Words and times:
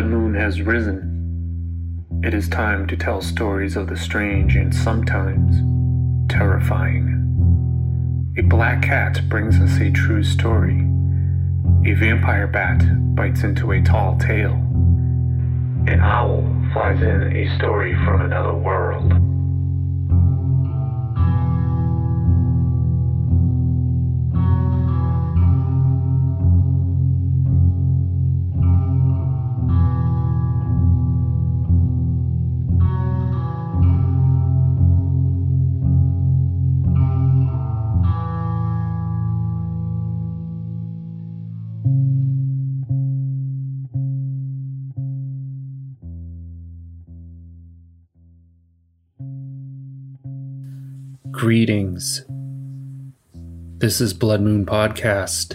blood 0.00 0.10
moon 0.10 0.34
has 0.34 0.62
risen. 0.62 2.00
It 2.24 2.32
is 2.32 2.48
time 2.48 2.86
to 2.86 2.96
tell 2.96 3.20
stories 3.20 3.76
of 3.76 3.86
the 3.86 3.96
strange 3.98 4.56
and 4.56 4.74
sometimes 4.74 5.56
terrifying. 6.32 7.04
A 8.38 8.42
black 8.42 8.80
cat 8.80 9.20
brings 9.28 9.60
us 9.60 9.78
a 9.78 9.90
true 9.90 10.22
story. 10.22 10.78
A 11.84 11.92
vampire 11.92 12.46
bat 12.46 12.80
bites 13.14 13.42
into 13.42 13.72
a 13.72 13.82
tall 13.82 14.16
tale. 14.18 14.54
An 15.86 16.00
owl 16.00 16.44
flies 16.72 17.02
in 17.02 17.36
a 17.36 17.58
story 17.58 17.94
from 18.02 18.22
another 18.22 18.54
world. 18.54 19.19
Greetings. 51.40 52.22
This 53.78 54.00
is 54.02 54.12
Blood 54.12 54.42
Moon 54.42 54.66
Podcast. 54.66 55.54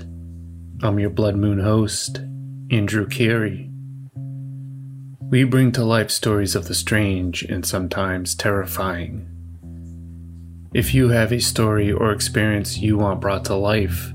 I'm 0.82 0.98
your 0.98 1.12
Blood 1.12 1.36
Moon 1.36 1.60
host, 1.60 2.22
Andrew 2.72 3.06
Carey. 3.06 3.70
We 5.30 5.44
bring 5.44 5.72
to 5.74 5.86
life 5.86 6.10
stories 6.10 6.56
of 6.56 6.68
the 6.68 6.74
strange 6.74 7.44
and 7.44 7.64
sometimes 7.64 8.34
terrifying. 8.34 9.30
If 10.74 10.96
you 10.96 11.10
have 11.10 11.32
a 11.32 11.40
story 11.40 11.92
or 11.92 12.12
experience 12.12 12.80
you 12.80 12.98
want 12.98 13.22
brought 13.22 13.46
to 13.46 13.54
life, 13.54 14.12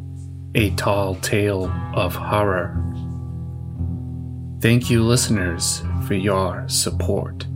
a 0.55 0.71
tall 0.71 1.15
tale 1.17 1.73
of 1.95 2.15
horror. 2.15 2.77
Thank 4.61 4.91
you, 4.91 5.03
listeners, 5.03 5.83
for 6.07 6.15
your 6.15 6.69
support. 6.69 7.47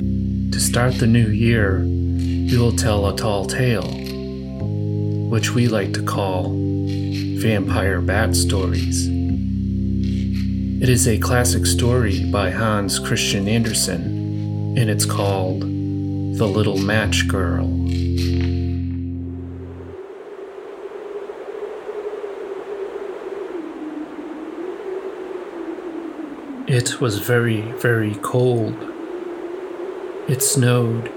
To 0.00 0.58
start 0.58 0.94
the 0.94 1.06
new 1.06 1.28
year, 1.28 1.84
will 2.58 2.72
tell 2.72 3.06
a 3.06 3.16
tall 3.16 3.46
tale, 3.46 3.86
which 5.30 5.54
we 5.54 5.68
like 5.68 5.92
to 5.92 6.02
call 6.02 6.52
Vampire 7.38 8.00
Bat 8.00 8.34
Stories. 8.34 9.06
It 10.82 10.88
is 10.88 11.06
a 11.06 11.18
classic 11.18 11.64
story 11.64 12.24
by 12.24 12.50
Hans 12.50 12.98
Christian 12.98 13.46
Andersen, 13.46 14.74
and 14.76 14.90
it's 14.90 15.04
called 15.04 15.60
The 15.60 16.46
Little 16.46 16.78
Match 16.78 17.28
Girl. 17.28 17.68
It 26.66 27.00
was 27.00 27.18
very, 27.18 27.60
very 27.72 28.16
cold. 28.22 28.76
It 30.28 30.42
snowed 30.42 31.12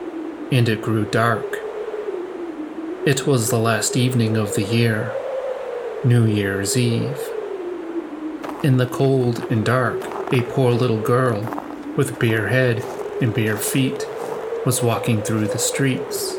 and 0.54 0.70
it 0.70 0.84
grew 0.84 1.04
dark. 1.06 1.58
It 3.08 3.26
was 3.26 3.50
the 3.50 3.58
last 3.58 3.98
evening 3.98 4.38
of 4.38 4.54
the 4.54 4.62
year, 4.62 5.12
New 6.06 6.28
Year's 6.28 6.78
Eve. 6.78 7.20
In 8.64 8.78
the 8.78 8.86
cold 8.86 9.52
and 9.52 9.66
dark, 9.66 10.00
a 10.32 10.44
poor 10.44 10.72
little 10.72 11.02
girl 11.02 11.42
with 11.98 12.20
bare 12.20 12.50
head 12.50 12.84
and 13.20 13.34
bare 13.34 13.58
feet 13.58 14.06
was 14.64 14.84
walking 14.84 15.24
through 15.24 15.48
the 15.48 15.58
streets. 15.58 16.36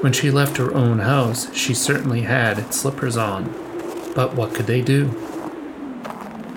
When 0.00 0.12
she 0.12 0.30
left 0.30 0.56
her 0.58 0.72
own 0.72 1.00
house, 1.00 1.52
she 1.52 1.74
certainly 1.74 2.22
had 2.22 2.72
slippers 2.72 3.16
on, 3.16 3.46
but 4.14 4.34
what 4.34 4.54
could 4.54 4.68
they 4.68 4.82
do? 4.82 5.10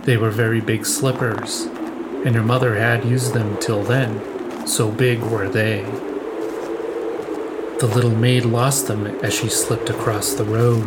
They 0.03 0.17
were 0.17 0.29
very 0.29 0.61
big 0.61 0.85
slippers, 0.85 1.63
and 2.23 2.35
her 2.35 2.43
mother 2.43 2.75
had 2.75 3.05
used 3.05 3.33
them 3.33 3.57
till 3.59 3.83
then, 3.83 4.67
so 4.67 4.91
big 4.91 5.19
were 5.21 5.49
they. 5.49 6.10
The 7.81 7.87
little 7.87 8.15
maid 8.15 8.45
lost 8.45 8.85
them 8.85 9.07
as 9.23 9.33
she 9.33 9.49
slipped 9.49 9.89
across 9.89 10.35
the 10.35 10.43
road, 10.43 10.83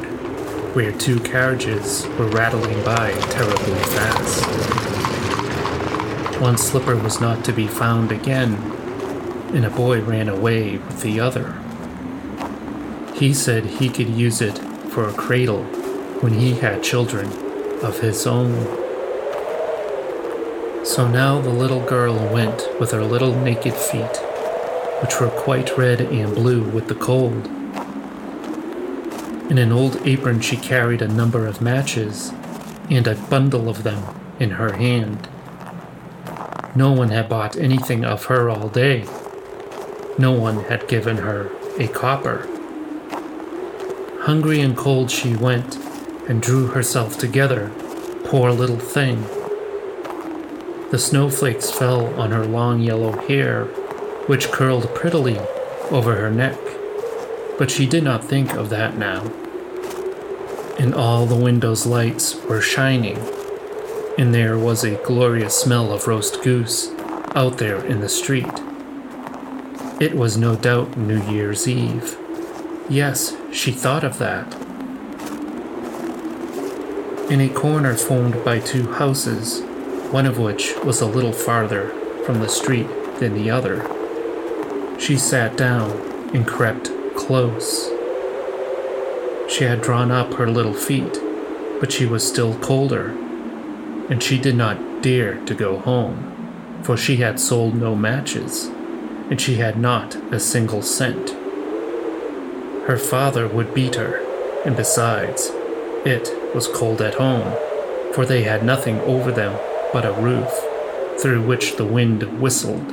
where 0.77 0.93
two 0.93 1.19
carriages 1.19 2.07
were 2.17 2.29
rattling 2.29 2.85
by 2.85 3.11
terribly 3.31 3.75
fast. 3.97 4.45
One 6.41 6.57
slipper 6.57 6.95
was 6.95 7.21
not 7.21 7.45
to 7.47 7.53
be 7.53 7.67
found 7.67 8.13
again, 8.13 8.55
and 9.53 9.65
a 9.65 9.71
boy 9.71 10.03
ran 10.03 10.29
away 10.29 10.77
with 10.77 11.03
the 11.03 11.19
other. 11.19 11.61
He 13.13 13.35
said 13.35 13.67
he 13.67 13.89
could 13.89 14.11
use 14.11 14.41
it 14.41 14.57
for 14.91 15.09
a 15.09 15.15
cradle 15.15 15.65
when 16.21 16.35
he 16.35 16.53
had 16.53 16.85
children 16.85 17.27
of 17.83 17.99
his 17.99 18.25
own. 18.25 18.55
So 20.85 21.09
now 21.09 21.41
the 21.41 21.51
little 21.51 21.85
girl 21.85 22.15
went 22.33 22.69
with 22.79 22.93
her 22.93 23.03
little 23.03 23.35
naked 23.35 23.75
feet 23.75 24.24
which 25.05 25.21
were 25.21 25.29
quite 25.29 25.77
red 25.77 26.01
and 26.01 26.35
blue 26.35 26.63
with 26.63 26.89
the 26.89 26.95
cold. 26.95 27.47
In 29.51 29.59
an 29.59 29.71
old 29.71 29.97
apron, 30.07 30.41
she 30.41 30.57
carried 30.57 31.03
a 31.03 31.09
number 31.09 31.47
of 31.47 31.61
matches 31.61 32.33
and 32.89 33.07
a 33.07 33.15
bundle 33.15 33.69
of 33.69 33.83
them 33.83 34.03
in 34.41 34.53
her 34.53 34.73
hand. 34.73 35.29
No 36.75 36.91
one 36.93 37.11
had 37.11 37.29
bought 37.29 37.55
anything 37.55 38.03
of 38.03 38.25
her 38.25 38.49
all 38.49 38.71
day. 38.71 39.05
No 40.17 40.33
one 40.33 40.65
had 40.65 40.89
given 40.89 41.19
her 41.19 41.51
a 41.79 41.87
copper. 41.89 42.49
Hungry 44.23 44.63
and 44.63 44.75
cold, 44.75 45.11
she 45.11 45.37
went 45.37 45.77
and 46.31 46.41
drew 46.41 46.69
herself 46.69 47.19
together, 47.19 47.71
poor 48.25 48.53
little 48.53 48.79
thing. 48.79 49.27
The 50.91 50.99
snowflakes 50.99 51.71
fell 51.71 52.07
on 52.19 52.31
her 52.31 52.47
long 52.47 52.81
yellow 52.81 53.13
hair 53.27 53.69
which 54.27 54.51
curled 54.51 54.95
prettily 54.95 55.39
over 55.91 56.17
her 56.17 56.31
neck. 56.31 56.59
But 57.59 57.71
she 57.71 57.87
did 57.87 58.03
not 58.03 58.25
think 58.25 58.55
of 58.55 58.71
that 58.71 58.97
now. 58.97 59.23
And 60.79 60.95
all 60.95 61.27
the 61.27 61.37
windows' 61.37 61.87
lights 61.87 62.35
were 62.45 62.61
shining, 62.61 63.19
and 64.19 64.35
there 64.35 64.59
was 64.59 64.83
a 64.83 65.03
glorious 65.05 65.57
smell 65.57 65.93
of 65.93 66.09
roast 66.09 66.43
goose 66.43 66.91
out 67.35 67.59
there 67.59 67.85
in 67.85 68.01
the 68.01 68.09
street. 68.09 68.51
It 70.01 70.15
was 70.15 70.37
no 70.37 70.57
doubt 70.57 70.97
New 70.97 71.23
Year's 71.31 71.69
Eve. 71.69 72.17
Yes, 72.89 73.37
she 73.53 73.71
thought 73.71 74.05
of 74.05 74.19
that. 74.19 74.53
In 77.31 77.41
a 77.41 77.49
corner 77.49 77.95
formed 77.95 78.45
by 78.45 78.59
two 78.59 78.93
houses, 78.93 79.63
one 80.11 80.27
of 80.27 80.39
which 80.39 80.75
was 80.85 81.01
a 81.01 81.07
little 81.07 81.33
farther 81.33 81.89
from 82.27 82.41
the 82.41 82.49
street 82.49 82.89
than 83.19 83.35
the 83.35 83.51
other, 83.51 83.89
she 85.05 85.19
sat 85.19 85.55
down 85.55 85.91
and 86.35 86.47
crept 86.47 86.91
close. 87.15 87.91
She 89.51 89.65
had 89.65 89.83
drawn 89.83 90.11
up 90.11 90.33
her 90.35 90.49
little 90.49 90.73
feet, 90.73 91.21
but 91.79 91.93
she 91.93 92.07
was 92.07 92.27
still 92.27 92.59
colder, 92.61 93.11
and 94.09 94.23
she 94.23 94.39
did 94.39 94.57
not 94.57 95.03
dare 95.03 95.45
to 95.45 95.55
go 95.55 95.79
home, 95.79 96.81
for 96.83 96.97
she 96.97 97.17
had 97.17 97.39
sold 97.39 97.75
no 97.75 97.95
matches, 97.95 98.71
and 99.29 99.39
she 99.39 99.57
had 99.57 99.79
not 99.79 100.15
a 100.33 100.41
single 100.41 100.81
cent. 100.81 101.31
Her 102.87 102.97
father 102.97 103.47
would 103.47 103.75
beat 103.75 103.97
her, 103.97 104.25
and 104.65 104.75
besides, 104.75 105.51
it 106.07 106.31
was 106.55 106.67
cold 106.67 107.03
at 107.03 107.17
home, 107.17 107.55
for 108.15 108.25
they 108.25 108.45
had 108.45 108.65
nothing 108.65 109.01
over 109.01 109.31
them 109.31 109.59
but 109.93 110.07
a 110.07 110.13
roof, 110.13 110.51
through 111.21 111.43
which 111.43 111.77
the 111.77 111.85
wind 111.85 112.41
whistled, 112.41 112.91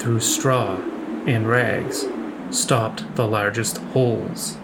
through 0.00 0.18
straw 0.18 0.80
and 1.26 1.48
rags 1.48 2.06
stopped 2.50 3.14
the 3.16 3.26
largest 3.26 3.78
holes. 3.78 4.56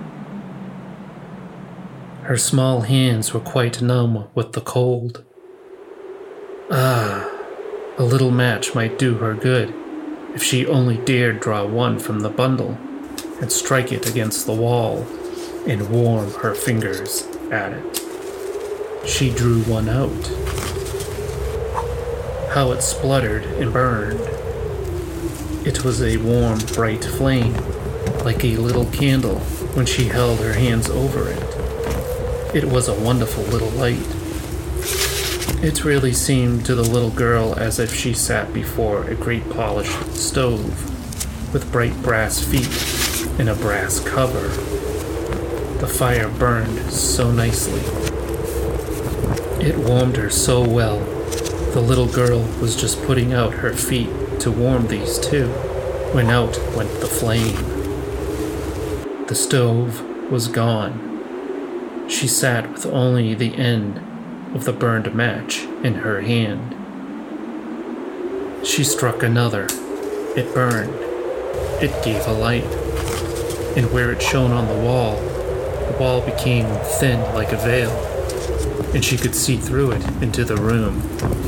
Her 2.23 2.37
small 2.37 2.83
hands 2.83 3.33
were 3.35 3.41
quite 3.41 3.83
numb 3.83 4.29
with 4.35 4.53
the 4.53 4.61
cold. 4.61 5.25
Ah, 6.71 7.29
A 7.99 8.05
little 8.05 8.31
match 8.31 8.75
might 8.75 8.99
do 8.99 9.15
her 9.15 9.35
good 9.35 9.75
if 10.35 10.43
she 10.43 10.67
only 10.67 10.97
dared 10.99 11.41
draw 11.41 11.65
one 11.67 11.99
from 11.99 12.21
the 12.21 12.29
bundle 12.29 12.79
and 13.41 13.51
strike 13.51 13.91
it 13.91 14.09
against 14.09 14.47
the 14.47 14.53
wall 14.55 15.05
and 15.67 15.91
warm 15.91 16.31
her 16.35 16.55
fingers 16.55 17.27
at 17.51 17.73
it. 17.73 18.03
She 19.05 19.31
drew 19.35 19.63
one 19.63 19.89
out. 19.89 20.27
How 22.55 22.71
it 22.73 22.83
spluttered 22.83 23.45
and 23.45 23.73
burned. 23.73 24.21
It 25.63 25.85
was 25.85 26.01
a 26.01 26.17
warm, 26.17 26.59
bright 26.75 27.05
flame, 27.05 27.53
like 28.25 28.43
a 28.43 28.57
little 28.57 28.87
candle 28.87 29.41
when 29.75 29.85
she 29.85 30.05
held 30.05 30.39
her 30.41 30.55
hands 30.55 30.89
over 30.89 31.29
it. 31.29 32.55
It 32.55 32.65
was 32.65 32.89
a 32.89 32.99
wonderful 32.99 33.45
little 33.45 33.69
light. 33.69 34.07
It 35.63 35.85
really 35.85 36.15
seemed 36.15 36.65
to 36.65 36.75
the 36.75 36.83
little 36.83 37.11
girl 37.11 37.55
as 37.59 37.79
if 37.79 37.95
she 37.95 38.15
sat 38.15 38.55
before 38.55 39.05
a 39.05 39.15
great 39.15 39.51
polished 39.51 40.15
stove 40.15 41.53
with 41.53 41.71
bright 41.71 42.01
brass 42.01 42.43
feet 42.43 43.39
and 43.39 43.51
a 43.51 43.55
brass 43.55 44.01
cover. 44.01 44.49
The 45.77 45.87
fire 45.87 46.31
burned 46.31 46.91
so 46.91 47.31
nicely. 47.31 47.83
It 49.63 49.77
warmed 49.77 50.17
her 50.17 50.31
so 50.31 50.67
well. 50.67 51.01
The 51.75 51.83
little 51.83 52.09
girl 52.09 52.41
was 52.63 52.81
just 52.81 53.03
putting 53.03 53.35
out 53.35 53.53
her 53.53 53.75
feet 53.75 54.09
to 54.41 54.51
warm 54.51 54.87
these 54.89 55.19
too 55.19 55.49
when 56.13 56.31
out 56.31 56.59
went 56.75 56.91
the 57.01 57.07
flame. 57.07 57.57
The 59.27 59.35
stove 59.35 60.03
was 60.31 60.49
gone. 60.49 62.07
She 62.09 62.27
sat 62.27 62.73
with 62.73 62.87
only 62.87 63.35
the 63.35 63.55
end 63.55 64.01
of 64.55 64.65
the 64.65 64.73
burned 64.73 65.15
match 65.15 65.63
in 65.85 65.95
her 65.95 66.23
hand. 66.23 66.75
She 68.67 68.83
struck 68.83 69.23
another. 69.23 69.67
It 70.37 70.53
burned. 70.55 70.95
It 71.83 72.05
gave 72.05 72.27
a 72.27 72.33
light. 72.33 72.65
And 73.77 73.93
where 73.93 74.11
it 74.11 74.21
shone 74.21 74.51
on 74.51 74.67
the 74.67 74.85
wall, 74.85 75.17
the 75.91 75.97
wall 75.99 76.21
became 76.21 76.67
thin 76.99 77.21
like 77.35 77.53
a 77.53 77.57
veil, 77.57 77.91
and 78.95 79.05
she 79.05 79.17
could 79.17 79.35
see 79.35 79.57
through 79.57 79.93
it 79.93 80.05
into 80.23 80.45
the 80.45 80.57
room 80.57 81.01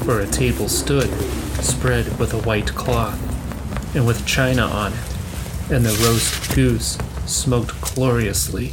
where 0.06 0.20
a 0.20 0.26
table 0.26 0.68
stood, 0.68 1.10
spread 1.60 2.18
with 2.18 2.32
a 2.32 2.38
white 2.38 2.74
cloth, 2.74 3.20
and 3.94 4.06
with 4.06 4.26
china 4.26 4.62
on 4.62 4.92
it, 4.92 5.70
and 5.70 5.84
the 5.84 6.04
roast 6.04 6.54
goose 6.54 6.98
smoked 7.26 7.80
gloriously, 7.94 8.72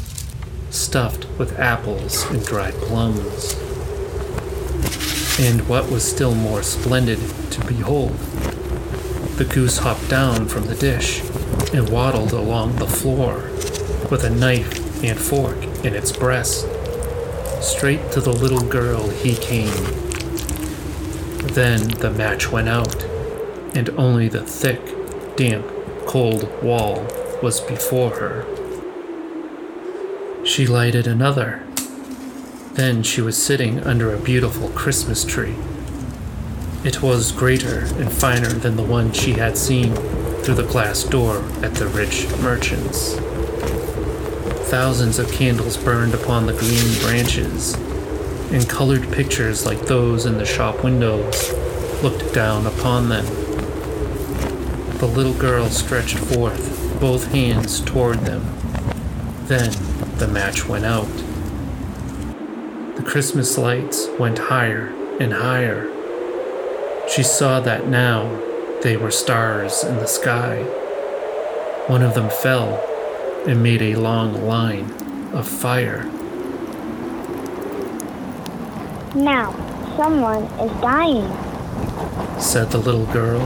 stuffed 0.70 1.28
with 1.38 1.60
apples 1.60 2.24
and 2.32 2.46
dried 2.46 2.74
plums. 2.76 3.54
And 5.40 5.68
what 5.68 5.90
was 5.90 6.10
still 6.10 6.36
more 6.36 6.64
splendid 6.64 7.20
to 7.52 7.66
behold, 7.66 8.18
the 9.38 9.46
goose 9.46 9.78
hopped 9.78 10.10
down 10.10 10.48
from 10.48 10.66
the 10.66 10.76
dish 10.76 11.22
and 11.74 11.90
waddled 11.90 12.34
along 12.34 12.76
the 12.76 12.88
floor 12.88 13.36
with 14.12 14.24
a 14.24 14.30
knife 14.30 15.04
and 15.04 15.18
fork 15.18 15.58
in 15.86 15.96
its 15.96 16.12
breast. 16.12 16.68
Straight 17.62 18.12
to 18.12 18.22
the 18.22 18.34
little 18.34 18.68
girl 18.68 19.10
he 19.10 19.36
came. 19.36 20.09
Then 21.52 21.88
the 21.88 22.12
match 22.12 22.52
went 22.52 22.70
out, 22.70 23.04
and 23.76 23.90
only 23.92 24.28
the 24.28 24.46
thick, 24.46 24.82
damp, 25.36 25.68
cold 26.06 26.64
wall 26.64 27.08
was 27.42 27.62
before 27.62 28.12
her. 28.12 28.46
She 30.46 30.66
lighted 30.66 31.08
another 31.08 31.64
then 32.80 33.04
she 33.04 33.20
was 33.20 33.42
sitting 33.42 33.82
under 33.82 34.14
a 34.14 34.18
beautiful 34.18 34.70
Christmas 34.70 35.26
tree. 35.26 35.56
It 36.86 37.02
was 37.02 37.34
greater 37.34 37.80
and 37.80 38.10
finer 38.10 38.48
than 38.48 38.78
the 38.78 38.84
one 38.84 39.12
she 39.12 39.34
had 39.34 39.58
seen 39.58 39.94
through 40.44 40.56
the 40.56 40.64
glass 40.64 41.04
door 41.04 41.44
at 41.62 41.76
the 41.76 41.88
rich 41.88 42.26
merchant's. 42.38 43.16
Thousands 44.70 45.20
of 45.20 45.30
candles 45.30 45.76
burned 45.76 46.14
upon 46.14 46.46
the 46.46 46.54
green 46.54 46.98
branches, 47.02 47.76
and 48.52 48.68
colored 48.68 49.12
pictures 49.12 49.66
like 49.66 49.80
those 49.82 50.26
in 50.26 50.38
the 50.38 50.46
shop 50.46 50.84
windows 50.84 51.54
looked 52.02 52.34
down 52.34 52.66
upon 52.66 53.10
them. 53.10 53.26
The 54.98 55.08
little 55.08 55.34
girl 55.34 55.70
stretched 55.70 56.18
forth 56.18 57.00
both 57.00 57.32
hands 57.32 57.80
toward 57.82 58.20
them. 58.20 58.44
Then 59.46 59.72
the 60.18 60.28
match 60.28 60.68
went 60.68 60.86
out. 60.86 61.08
The 62.96 63.04
Christmas 63.06 63.58
lights 63.58 64.08
went 64.20 64.40
higher 64.40 64.88
and 65.20 65.32
higher. 65.34 65.90
She 67.08 67.24
saw 67.24 67.60
that 67.62 67.88
now 67.88 68.42
they 68.82 68.98
were 68.98 69.12
stars 69.12 69.84
in 69.84 69.96
the 69.98 70.08
sky. 70.08 70.64
One 71.88 72.02
of 72.02 72.14
them 72.14 72.30
fell 72.30 72.84
and 73.48 73.64
made 73.64 73.82
a 73.82 73.96
long 73.96 74.46
line 74.46 74.92
of 75.34 75.48
fire. 75.48 76.10
Now, 79.16 79.52
someone 79.98 80.44
is 80.60 80.72
dying, 80.82 81.28
said 82.40 82.70
the 82.70 82.78
little 82.78 83.08
girl, 83.08 83.40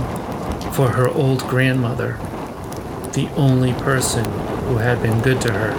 for 0.73 0.89
her 0.89 1.07
old 1.07 1.39
grandmother, 1.47 2.17
the 3.13 3.29
only 3.37 3.71
person 3.71 4.25
who 4.65 4.77
had 4.77 5.01
been 5.01 5.21
good 5.21 5.39
to 5.39 5.53
her, 5.53 5.73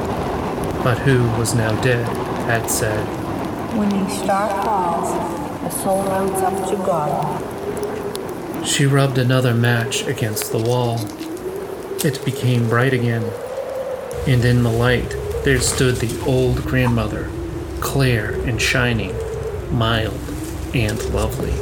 but 0.82 0.98
who 1.00 1.24
was 1.38 1.54
now 1.54 1.78
dead, 1.82 2.06
had 2.46 2.70
said, 2.70 3.04
when 3.76 3.92
a 3.92 4.10
star 4.10 4.64
falls, 4.64 5.12
the 5.62 5.70
soul 5.82 6.02
runs 6.04 6.38
up 6.40 6.68
to 6.70 6.76
God. 6.76 8.66
She 8.66 8.86
rubbed 8.86 9.18
another 9.18 9.52
match 9.52 10.06
against 10.06 10.50
the 10.50 10.58
wall. 10.62 10.98
It 12.02 12.24
became 12.24 12.70
bright 12.70 12.94
again, 12.94 13.30
and 14.26 14.42
in 14.46 14.62
the 14.62 14.72
light 14.72 15.10
there 15.44 15.60
stood 15.60 15.96
the 15.96 16.24
old 16.24 16.62
grandmother, 16.62 17.30
clear 17.80 18.40
and 18.46 18.58
shining, 18.62 19.14
mild 19.74 20.18
and 20.74 20.98
lovely. 21.14 21.52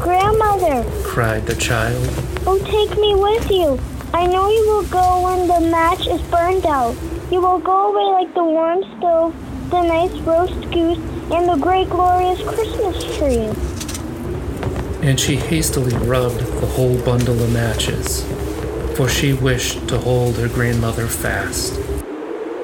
Grandmother, 0.00 0.84
cried 1.04 1.46
the 1.46 1.56
child, 1.56 2.02
oh, 2.46 2.58
take 2.64 2.98
me 2.98 3.14
with 3.14 3.50
you. 3.50 3.78
I 4.12 4.26
know 4.26 4.48
you 4.50 4.66
will 4.68 4.86
go 4.88 5.22
when 5.22 5.46
the 5.46 5.70
match 5.70 6.06
is 6.06 6.20
burned 6.30 6.66
out. 6.66 6.96
You 7.30 7.40
will 7.40 7.58
go 7.58 7.92
away 7.92 8.24
like 8.24 8.34
the 8.34 8.44
warm 8.44 8.82
stove 8.98 9.34
the 9.70 9.82
nice 9.82 10.12
roast 10.20 10.60
goose, 10.70 10.98
and 11.32 11.48
the 11.48 11.56
great 11.60 11.90
glorious 11.90 12.40
Christmas 12.42 13.02
tree. 13.16 13.50
And 15.06 15.18
she 15.18 15.36
hastily 15.36 15.96
rubbed 16.06 16.38
the 16.38 16.66
whole 16.66 17.02
bundle 17.04 17.42
of 17.42 17.52
matches, 17.52 18.22
for 18.96 19.08
she 19.08 19.32
wished 19.32 19.88
to 19.88 19.98
hold 19.98 20.36
her 20.36 20.48
grandmother 20.48 21.08
fast. 21.08 21.76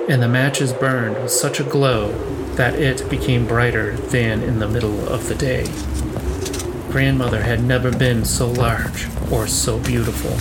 And 0.09 0.23
the 0.23 0.28
matches 0.28 0.73
burned 0.73 1.21
with 1.21 1.32
such 1.32 1.59
a 1.59 1.64
glow 1.64 2.12
that 2.56 2.75
it 2.75 3.09
became 3.09 3.47
brighter 3.47 3.97
than 3.97 4.42
in 4.42 4.59
the 4.59 4.68
middle 4.68 5.09
of 5.09 5.28
the 5.28 5.35
day. 5.35 5.64
Grandmother 6.90 7.42
had 7.42 7.64
never 7.64 7.90
been 7.90 8.25
so 8.25 8.50
large 8.50 9.09
or 9.30 9.47
so 9.47 9.78
beautiful. 9.78 10.37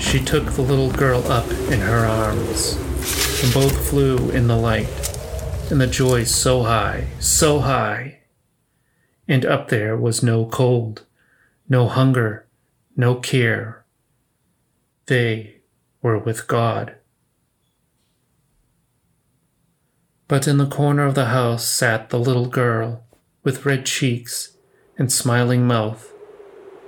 She 0.00 0.20
took 0.20 0.52
the 0.52 0.62
little 0.62 0.92
girl 0.92 1.26
up 1.30 1.50
in 1.70 1.80
her 1.80 2.06
arms, 2.06 2.76
and 3.42 3.52
both 3.52 3.88
flew 3.88 4.30
in 4.30 4.46
the 4.46 4.56
light 4.56 4.88
and 5.70 5.80
the 5.80 5.86
joy 5.86 6.22
so 6.22 6.62
high, 6.62 7.08
so 7.18 7.60
high. 7.60 8.20
And 9.26 9.44
up 9.44 9.68
there 9.68 9.96
was 9.96 10.22
no 10.22 10.46
cold, 10.46 11.04
no 11.68 11.88
hunger, 11.88 12.46
no 12.96 13.16
care. 13.16 13.84
They 15.06 15.56
were 16.02 16.18
with 16.18 16.46
God. 16.46 16.94
But 20.28 20.48
in 20.48 20.58
the 20.58 20.66
corner 20.66 21.06
of 21.06 21.14
the 21.14 21.26
house 21.26 21.64
sat 21.64 22.10
the 22.10 22.18
little 22.18 22.46
girl 22.46 23.04
with 23.44 23.64
red 23.64 23.86
cheeks 23.86 24.56
and 24.98 25.12
smiling 25.12 25.66
mouth, 25.68 26.12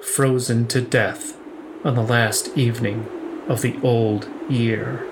frozen 0.03 0.67
to 0.69 0.81
death 0.81 1.37
on 1.85 1.95
the 1.95 2.03
last 2.03 2.57
evening 2.59 3.07
of 3.49 3.63
the 3.63 3.79
old 3.81 4.29
year. 4.49 5.07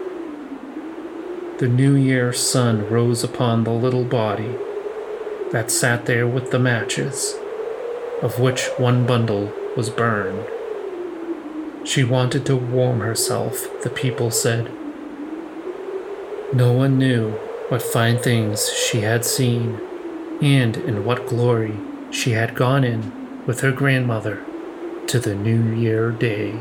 The 1.58 1.68
New 1.68 1.94
Year 1.94 2.32
sun 2.32 2.90
rose 2.90 3.22
upon 3.22 3.62
the 3.62 3.70
little 3.70 4.04
body 4.04 4.56
that 5.52 5.70
sat 5.70 6.06
there 6.06 6.26
with 6.26 6.50
the 6.50 6.58
matches, 6.58 7.36
of 8.22 8.40
which 8.40 8.66
one 8.76 9.06
bundle 9.06 9.52
was 9.76 9.88
burned. 9.88 10.44
She 11.86 12.02
wanted 12.02 12.44
to 12.46 12.56
warm 12.56 12.98
herself, 13.00 13.68
the 13.84 13.90
people 13.90 14.32
said. 14.32 14.72
No 16.52 16.72
one 16.72 16.98
knew 16.98 17.38
what 17.68 17.82
fine 17.82 18.16
things 18.16 18.72
she 18.72 19.00
had 19.00 19.24
seen, 19.24 19.80
and 20.40 20.76
in 20.76 21.04
what 21.04 21.26
glory 21.26 21.76
she 22.12 22.30
had 22.30 22.54
gone 22.54 22.84
in 22.84 23.44
with 23.44 23.60
her 23.60 23.72
grandmother 23.72 24.40
to 25.08 25.18
the 25.18 25.34
New 25.34 25.74
Year 25.74 26.12
day. 26.12 26.56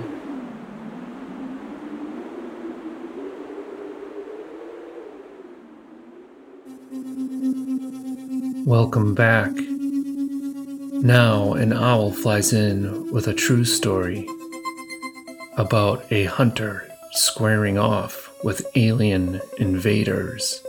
Welcome 8.65 9.13
back. 9.13 9.51
Now, 9.53 11.53
an 11.53 11.71
owl 11.71 12.11
flies 12.11 12.51
in 12.51 13.11
with 13.11 13.27
a 13.27 13.33
true 13.35 13.63
story 13.63 14.27
about 15.55 16.11
a 16.11 16.23
hunter 16.23 16.89
squaring 17.11 17.77
off 17.77 18.33
with 18.43 18.65
alien 18.75 19.39
invaders. 19.59 20.63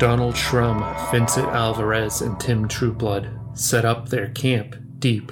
Donald 0.00 0.34
Shrum, 0.34 1.10
Vincent 1.10 1.46
Alvarez, 1.48 2.22
and 2.22 2.40
Tim 2.40 2.66
Trueblood 2.66 3.28
set 3.52 3.84
up 3.84 4.08
their 4.08 4.30
camp 4.30 4.74
deep 4.98 5.30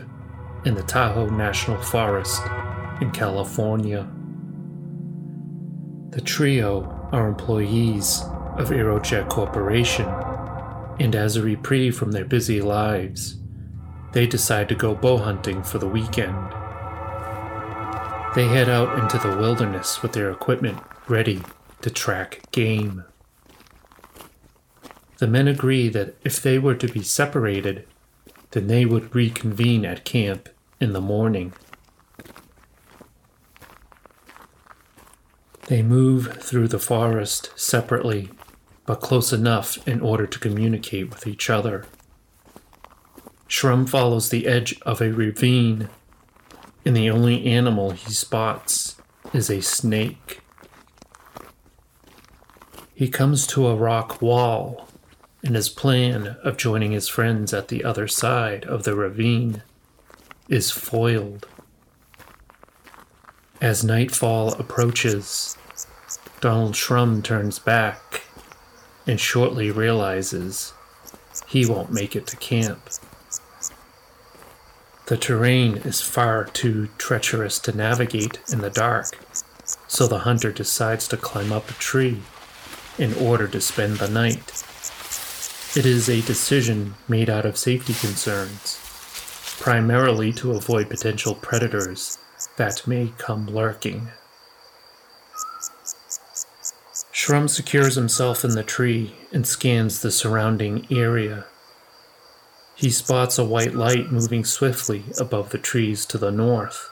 in 0.67 0.75
the 0.75 0.83
Tahoe 0.83 1.31
National 1.31 1.81
Forest 1.81 2.43
in 3.01 3.11
California. 3.11 4.07
The 6.11 6.21
trio 6.21 7.09
are 7.13 7.29
employees 7.29 8.21
of 8.59 8.69
Aerojet 8.69 9.31
Corporation, 9.31 10.07
and 11.01 11.17
as 11.17 11.37
a 11.37 11.43
reprieve 11.43 11.97
from 11.97 12.13
their 12.13 12.27
busy 12.27 12.61
lives, 12.61 13.39
they 14.13 14.27
decide 14.27 14.69
to 14.69 14.75
go 14.75 14.95
bow 14.95 15.17
hunting 15.17 15.63
for 15.63 15.79
the 15.79 15.89
weekend. 15.89 16.37
They 18.35 18.47
head 18.47 18.69
out 18.69 18.99
into 18.99 19.17
the 19.17 19.35
wilderness 19.35 20.03
with 20.03 20.13
their 20.13 20.31
equipment 20.31 20.79
ready 21.09 21.41
to 21.81 21.89
track 21.89 22.43
game. 22.53 23.05
The 25.19 25.27
men 25.27 25.49
agree 25.49 25.89
that 25.89 26.15
if 26.25 26.41
they 26.41 26.59
were 26.59 26.77
to 26.77 26.89
be 26.89 27.03
separated, 27.03 27.87
then 28.53 28.69
they 28.69 28.85
would 28.85 29.15
reconvene 29.15 29.85
at 29.85 30.05
camp 30.05 30.49
in 30.81 30.93
the 30.93 31.01
morning. 31.01 31.53
They 35.67 35.83
move 35.83 36.41
through 36.41 36.69
the 36.69 36.79
forest 36.79 37.51
separately, 37.57 38.31
but 38.87 39.01
close 39.01 39.33
enough 39.33 39.87
in 39.87 40.01
order 40.01 40.27
to 40.27 40.39
communicate 40.39 41.11
with 41.11 41.27
each 41.27 41.51
other. 41.51 41.85
Shrum 43.49 43.89
follows 43.89 44.31
the 44.31 44.47
edge 44.47 44.81
of 44.83 45.03
a 45.03 45.13
ravine, 45.13 45.89
and 46.85 46.97
the 46.97 47.11
only 47.11 47.45
animal 47.45 47.91
he 47.91 48.13
spots 48.13 48.97
is 49.35 49.51
a 49.51 49.61
snake. 49.61 50.41
He 52.95 53.09
comes 53.09 53.47
to 53.49 53.67
a 53.67 53.77
rock 53.77 54.23
wall, 54.23 54.88
and 55.49 55.57
his 55.57 55.71
plan 55.71 56.37
of 56.45 56.59
joining 56.59 56.93
his 56.93 57.09
friends 57.09 57.55
at 57.55 57.69
the 57.69 57.83
other 57.83 58.07
side 58.07 58.67
of 58.67 58.83
the 58.83 58.95
ravine 58.95 59.63
is 60.47 60.71
foiled. 60.71 61.49
As 63.59 63.83
nightfall 63.83 64.53
approaches, 64.57 65.57
Donald 66.43 66.75
Shrum 66.75 67.25
turns 67.25 67.59
back 67.59 68.25
and 69.07 69.19
shortly 69.19 69.71
realizes 69.71 70.75
he 71.47 71.65
won't 71.65 71.91
make 71.91 72.15
it 72.15 72.27
to 72.27 72.37
camp. 72.37 72.87
The 75.07 75.17
terrain 75.17 75.79
is 75.79 76.03
far 76.03 76.45
too 76.45 76.91
treacherous 76.99 77.59
to 77.61 77.75
navigate 77.75 78.39
in 78.53 78.61
the 78.61 78.69
dark, 78.69 79.07
so 79.87 80.07
the 80.07 80.19
hunter 80.19 80.53
decides 80.53 81.09
to 81.09 81.17
climb 81.17 81.53
up 81.53 81.71
a 81.71 81.75
tree 81.75 82.21
in 82.99 83.15
order 83.15 83.49
to 83.49 83.63
spend 83.63 83.97
the 83.97 84.11
night. 84.11 84.63
It 85.79 85.87
is 85.87 86.09
a 86.09 86.23
decision 86.23 86.97
made 87.07 87.31
out 87.31 87.47
of 87.47 87.57
safety 87.57 87.95
concerns, 87.95 88.81
primarily 89.61 90.33
to 90.33 90.51
avoid 90.51 90.91
potential 90.91 91.37
predators 91.37 92.19
that 92.57 92.85
may 92.89 93.13
come 93.17 93.47
lurking. 93.47 94.09
Shrum 97.13 97.49
secures 97.49 97.95
himself 97.95 98.45
in 98.45 98.57
the 98.57 98.65
tree 98.65 99.15
and 99.33 99.47
scans 99.47 100.03
the 100.03 100.11
surrounding 100.11 100.85
area. 100.91 101.45
He 102.75 102.91
spots 102.91 103.39
a 103.39 103.45
white 103.45 103.77
light 103.77 104.11
moving 104.11 104.45
swiftly 104.45 105.05
above 105.21 105.51
the 105.51 105.59
trees 105.59 106.05
to 106.07 106.19
the 106.19 106.33
north. 106.33 106.91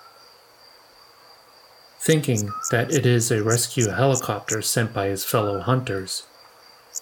Thinking 1.98 2.52
that 2.70 2.92
it 2.92 3.04
is 3.04 3.32
a 3.32 3.42
rescue 3.42 3.88
helicopter 3.88 4.62
sent 4.62 4.94
by 4.94 5.08
his 5.08 5.24
fellow 5.24 5.58
hunters, 5.58 6.22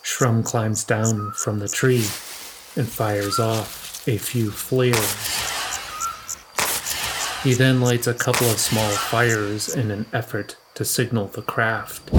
Shrum 0.05 0.45
climbs 0.45 0.85
down 0.85 1.33
from 1.33 1.59
the 1.59 1.69
tree 1.69 2.05
and 2.77 2.87
fires 2.87 3.39
off 3.39 4.07
a 4.07 4.19
few 4.19 4.51
flares. 4.51 4.99
He 7.43 7.55
then 7.55 7.81
lights 7.81 8.07
a 8.07 8.13
couple 8.15 8.49
of 8.49 8.59
small 8.59 8.91
fires 8.91 9.75
in 9.75 9.91
an 9.91 10.05
effort 10.13 10.57
to 10.75 10.85
signal 10.85 11.29
the 11.29 11.43
craft. 11.43 12.11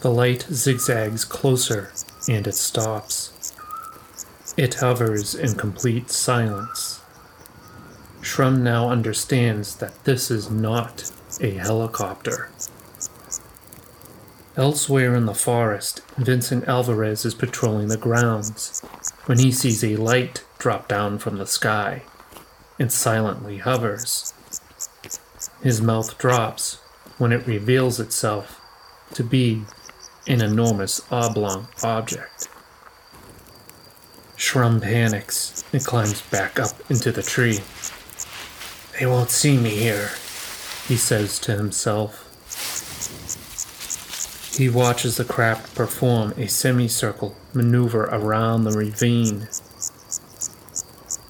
The 0.00 0.10
light 0.10 0.46
zigzags 0.50 1.24
closer 1.24 1.92
and 2.28 2.46
it 2.46 2.54
stops. 2.54 3.52
It 4.56 4.74
hovers 4.74 5.34
in 5.34 5.54
complete 5.54 6.10
silence. 6.10 7.00
Shrum 8.22 8.60
now 8.60 8.90
understands 8.90 9.76
that 9.76 10.04
this 10.04 10.30
is 10.30 10.50
not 10.50 11.10
a 11.40 11.52
helicopter. 11.52 12.50
Elsewhere 14.56 15.16
in 15.16 15.26
the 15.26 15.34
forest, 15.34 16.00
Vincent 16.16 16.68
Alvarez 16.68 17.24
is 17.24 17.34
patrolling 17.34 17.88
the 17.88 17.96
grounds 17.96 18.80
when 19.26 19.40
he 19.40 19.50
sees 19.50 19.82
a 19.82 19.96
light 19.96 20.44
drop 20.58 20.86
down 20.86 21.18
from 21.18 21.38
the 21.38 21.46
sky 21.46 22.02
and 22.78 22.92
silently 22.92 23.58
hovers. 23.58 24.32
His 25.60 25.80
mouth 25.80 26.16
drops 26.18 26.76
when 27.18 27.32
it 27.32 27.46
reveals 27.48 27.98
itself 27.98 28.60
to 29.14 29.24
be 29.24 29.62
an 30.28 30.40
enormous 30.40 31.00
oblong 31.10 31.66
object. 31.82 32.48
Shrum 34.36 34.80
panics 34.80 35.64
and 35.72 35.84
climbs 35.84 36.22
back 36.22 36.60
up 36.60 36.72
into 36.88 37.10
the 37.10 37.22
tree. 37.22 37.58
They 38.98 39.06
won't 39.06 39.30
see 39.30 39.56
me 39.56 39.70
here, 39.70 40.10
he 40.86 40.96
says 40.96 41.40
to 41.40 41.56
himself. 41.56 42.23
He 44.56 44.68
watches 44.68 45.16
the 45.16 45.24
craft 45.24 45.74
perform 45.74 46.32
a 46.36 46.46
semicircle 46.46 47.34
maneuver 47.52 48.04
around 48.04 48.64
the 48.64 48.70
ravine. 48.70 49.48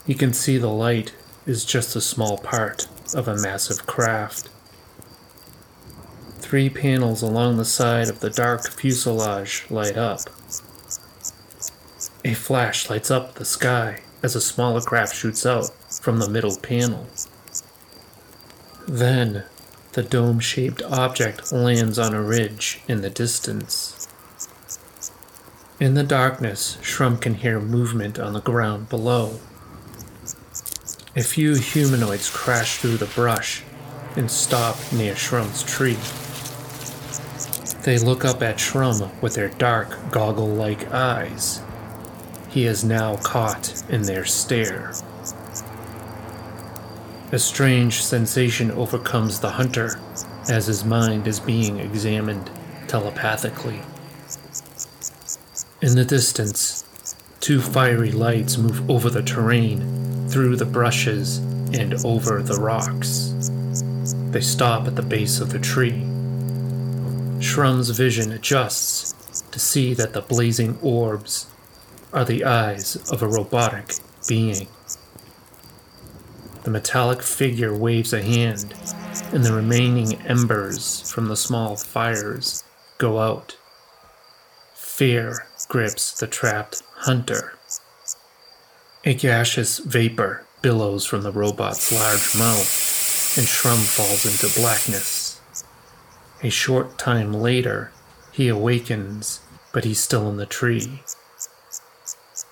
He 0.07 0.15
can 0.15 0.35
see 0.35 0.59
the 0.59 0.69
light 0.69 1.15
is 1.47 1.65
just 1.65 1.97
a 1.97 2.03
small 2.03 2.37
part 2.37 2.87
of 3.15 3.27
a 3.27 3.37
massive 3.37 3.87
craft. 3.87 4.51
Three 6.39 6.69
panels 6.69 7.23
along 7.23 7.57
the 7.57 7.65
side 7.65 8.11
of 8.11 8.21
the 8.21 8.29
dark 8.29 8.69
fuselage 8.69 9.65
light 9.71 9.97
up. 9.97 10.21
A 12.27 12.35
flash 12.35 12.91
lights 12.91 13.11
up 13.11 13.35
the 13.35 13.45
sky 13.47 14.03
as 14.23 14.37
a 14.37 14.41
smaller 14.41 14.83
craft 14.83 15.17
shoots 15.17 15.47
out 15.47 15.71
from 16.03 16.19
the 16.19 16.29
middle 16.29 16.57
panel. 16.57 17.07
Then, 18.87 19.45
the 19.95 20.03
dome 20.03 20.41
shaped 20.41 20.83
object 20.83 21.53
lands 21.53 22.01
on 22.01 22.13
a 22.13 22.21
ridge 22.21 22.81
in 22.89 23.01
the 23.01 23.11
distance. 23.11 24.09
In 25.79 25.95
the 25.95 26.03
darkness, 26.03 26.79
Shrum 26.83 27.21
can 27.21 27.35
hear 27.35 27.61
movement 27.61 28.19
on 28.19 28.33
the 28.33 28.41
ground 28.41 28.89
below. 28.89 29.39
A 31.15 31.23
few 31.23 31.55
humanoids 31.55 32.29
crash 32.29 32.79
through 32.79 32.97
the 32.97 33.07
brush 33.07 33.63
and 34.17 34.29
stop 34.29 34.77
near 34.93 35.15
Shrum's 35.15 35.63
tree. 35.63 35.99
They 37.85 37.99
look 37.99 38.25
up 38.25 38.43
at 38.43 38.57
Shrum 38.57 39.11
with 39.23 39.35
their 39.35 39.51
dark, 39.51 40.11
goggle 40.11 40.49
like 40.49 40.93
eyes. 40.93 41.61
He 42.49 42.67
is 42.67 42.83
now 42.83 43.17
caught 43.17 43.85
in 43.89 44.03
their 44.03 44.25
stare. 44.25 44.93
A 47.35 47.39
strange 47.41 48.01
sensation 48.01 48.71
overcomes 48.71 49.41
the 49.41 49.51
hunter 49.51 49.99
as 50.49 50.67
his 50.69 50.85
mind 50.85 51.27
is 51.27 51.41
being 51.41 51.81
examined 51.81 52.49
telepathically. 52.87 53.81
In 55.83 55.97
the 55.97 56.05
distance, 56.05 56.85
two 57.41 57.61
fiery 57.61 58.13
lights 58.13 58.57
move 58.57 58.89
over 58.89 59.11
the 59.11 59.21
terrain, 59.21 60.29
through 60.29 60.55
the 60.55 60.65
brushes, 60.65 61.39
and 61.73 61.95
over 62.05 62.41
the 62.41 62.55
rocks. 62.55 63.35
They 64.31 64.41
stop 64.41 64.87
at 64.87 64.95
the 64.95 65.03
base 65.03 65.41
of 65.41 65.51
the 65.51 65.59
tree. 65.59 66.05
Shrum's 67.41 67.91
vision 67.91 68.31
adjusts 68.31 69.43
to 69.51 69.59
see 69.59 69.93
that 69.95 70.13
the 70.13 70.21
blazing 70.21 70.79
orbs 70.81 71.49
are 72.13 72.25
the 72.25 72.45
eyes 72.45 72.95
of 73.11 73.25
a 73.25 73.27
robotic 73.27 73.95
being. 74.29 74.69
The 76.65 76.71
metallic 76.71 77.23
figure 77.23 77.77
waves 77.77 78.15
a 78.15 78.23
hand, 78.23 78.75
and 79.33 79.45
the 79.45 79.53
remaining 79.53 80.15
embers 80.23 81.13
from 81.13 81.29
the 81.29 81.37
small 81.37 81.77
fires 81.77 82.65
go 82.97 83.21
out. 83.21 83.57
Fear 84.75 85.47
grips 85.69 86.19
the 86.19 86.27
trapped 86.27 86.83
hunter. 86.97 87.53
A 89.05 89.13
gaseous 89.13 89.79
vapor 89.79 90.47
billows 90.63 91.05
from 91.05 91.23
the 91.23 91.33
robot's 91.33 91.93
large 91.93 92.35
mouth, 92.35 93.37
and 93.37 93.47
Shrum 93.47 93.85
falls 93.85 94.25
into 94.25 94.59
blackness. 94.59 95.43
A 96.43 96.49
short 96.49 96.97
time 96.97 97.35
later, 97.35 97.93
he 98.33 98.49
awakens, 98.49 99.41
but 99.75 99.85
he's 99.85 100.01
still 100.01 100.31
in 100.31 100.39
the 100.39 100.47
tree. 100.47 101.03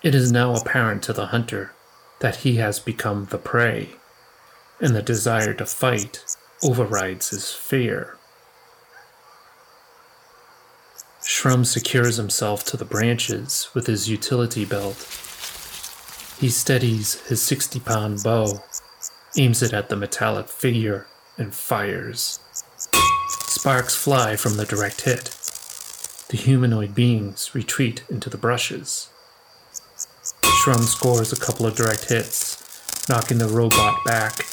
It 0.02 0.14
is 0.14 0.31
now 0.31 0.54
apparent 0.54 1.02
to 1.04 1.14
the 1.14 1.28
hunter 1.28 1.73
that 2.21 2.37
he 2.37 2.57
has 2.57 2.78
become 2.78 3.28
the 3.31 3.38
prey, 3.38 3.90
and 4.83 4.95
the 4.95 5.01
desire 5.03 5.55
to 5.55 5.65
fight 5.65 6.23
overrides 6.62 7.31
his 7.31 7.53
fear. 7.53 8.19
Shrum 11.23 11.65
secures 11.65 12.17
himself 12.17 12.65
to 12.65 12.77
the 12.77 12.85
branches 12.85 13.71
with 13.75 13.87
his 13.87 14.11
utility 14.11 14.65
belt. 14.65 14.97
He 16.39 16.49
steadies 16.51 17.21
his 17.29 17.41
60 17.41 17.81
pound 17.81 18.23
bow, 18.25 18.65
aims 19.39 19.62
it 19.62 19.73
at 19.73 19.89
the 19.89 19.97
metallic 19.97 20.49
figure, 20.49 21.07
and 21.39 21.55
fires. 21.55 22.41
Sparks 23.47 23.95
fly 23.95 24.37
from 24.37 24.57
the 24.57 24.67
direct 24.67 25.03
hit. 25.03 25.25
The 26.29 26.37
humanoid 26.37 26.95
beings 26.95 27.55
retreat 27.55 28.05
into 28.11 28.29
the 28.29 28.39
brushes. 28.39 29.09
Shrum 30.43 30.83
scores 30.83 31.33
a 31.33 31.37
couple 31.37 31.67
of 31.67 31.77
direct 31.77 32.09
hits, 32.09 33.09
knocking 33.09 33.39
the 33.39 33.49
robot 33.49 34.05
back. 34.05 34.45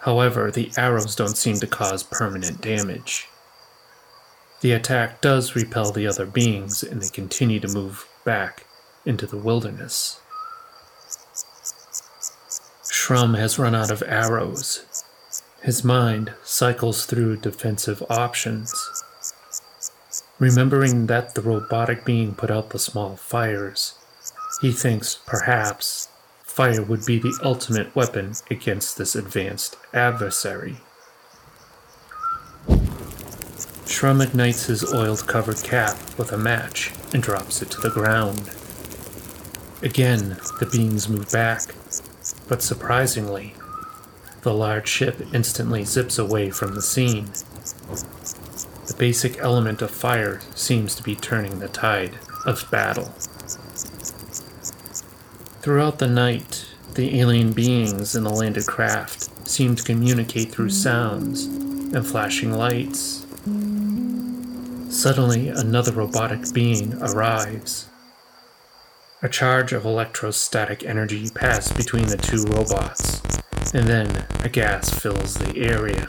However, 0.00 0.50
the 0.50 0.70
arrows 0.76 1.14
don't 1.14 1.36
seem 1.36 1.56
to 1.56 1.66
cause 1.66 2.02
permanent 2.02 2.60
damage. 2.60 3.28
The 4.60 4.72
attack 4.72 5.20
does 5.20 5.56
repel 5.56 5.90
the 5.90 6.06
other 6.06 6.26
beings, 6.26 6.82
and 6.82 7.00
they 7.02 7.08
continue 7.08 7.60
to 7.60 7.68
move 7.68 8.06
back 8.24 8.66
into 9.06 9.26
the 9.26 9.38
wilderness. 9.38 10.20
Shrum 12.84 13.38
has 13.38 13.58
run 13.58 13.74
out 13.74 13.90
of 13.90 14.02
arrows. 14.06 14.86
His 15.62 15.82
mind 15.82 16.34
cycles 16.42 17.06
through 17.06 17.38
defensive 17.38 18.02
options. 18.08 18.74
Remembering 20.38 21.06
that 21.06 21.34
the 21.34 21.42
robotic 21.42 22.04
being 22.04 22.34
put 22.34 22.50
out 22.50 22.70
the 22.70 22.78
small 22.78 23.16
fires, 23.16 23.94
he 24.60 24.72
thinks 24.72 25.18
perhaps 25.26 26.08
fire 26.60 26.82
would 26.82 27.06
be 27.06 27.18
the 27.18 27.40
ultimate 27.42 27.96
weapon 27.96 28.34
against 28.50 28.98
this 28.98 29.16
advanced 29.16 29.78
adversary. 29.94 30.76
Shrum 33.86 34.22
ignites 34.22 34.66
his 34.66 34.92
oiled 34.92 35.26
covered 35.26 35.62
cap 35.62 35.96
with 36.18 36.32
a 36.32 36.36
match 36.36 36.92
and 37.14 37.22
drops 37.22 37.62
it 37.62 37.70
to 37.70 37.80
the 37.80 37.88
ground. 37.88 38.50
Again, 39.82 40.36
the 40.58 40.68
beings 40.70 41.08
move 41.08 41.30
back, 41.32 41.62
but 42.46 42.60
surprisingly, 42.60 43.54
the 44.42 44.52
large 44.52 44.86
ship 44.86 45.16
instantly 45.32 45.86
zips 45.86 46.18
away 46.18 46.50
from 46.50 46.74
the 46.74 46.82
scene. 46.82 47.30
The 48.86 48.96
basic 48.98 49.38
element 49.38 49.80
of 49.80 49.90
fire 49.90 50.42
seems 50.54 50.94
to 50.96 51.02
be 51.02 51.16
turning 51.16 51.58
the 51.58 51.68
tide 51.68 52.18
of 52.44 52.70
battle. 52.70 53.14
Throughout 55.60 55.98
the 55.98 56.06
night, 56.06 56.66
the 56.94 57.20
alien 57.20 57.52
beings 57.52 58.16
in 58.16 58.24
the 58.24 58.30
landed 58.30 58.66
craft 58.66 59.46
seem 59.46 59.76
to 59.76 59.82
communicate 59.82 60.50
through 60.50 60.70
sounds 60.70 61.44
and 61.44 62.06
flashing 62.06 62.52
lights. 62.52 63.26
Suddenly, 64.88 65.48
another 65.48 65.92
robotic 65.92 66.50
being 66.54 66.94
arrives. 67.02 67.90
A 69.22 69.28
charge 69.28 69.74
of 69.74 69.84
electrostatic 69.84 70.82
energy 70.82 71.28
passes 71.28 71.76
between 71.76 72.06
the 72.06 72.16
two 72.16 72.42
robots, 72.44 73.20
and 73.74 73.86
then 73.86 74.26
a 74.42 74.48
gas 74.48 74.88
fills 74.88 75.34
the 75.34 75.58
area. 75.58 76.08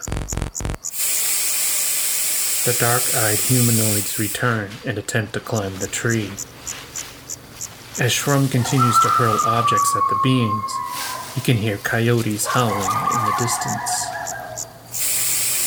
The 2.64 2.78
dark 2.80 3.04
eyed 3.16 3.38
humanoids 3.38 4.18
return 4.18 4.70
and 4.86 4.98
attempt 4.98 5.34
to 5.34 5.42
climb 5.42 5.76
the 5.80 5.88
tree. 5.88 6.32
As 8.00 8.14
Shrum 8.14 8.50
continues 8.50 8.98
to 9.00 9.10
hurl 9.10 9.38
objects 9.46 9.94
at 9.98 10.04
the 10.10 10.20
beings, 10.24 10.72
he 11.36 11.42
can 11.42 11.58
hear 11.58 11.76
coyotes 11.78 12.46
howling 12.46 12.78
in 12.78 13.26
the 13.26 13.36
distance. 13.38 14.08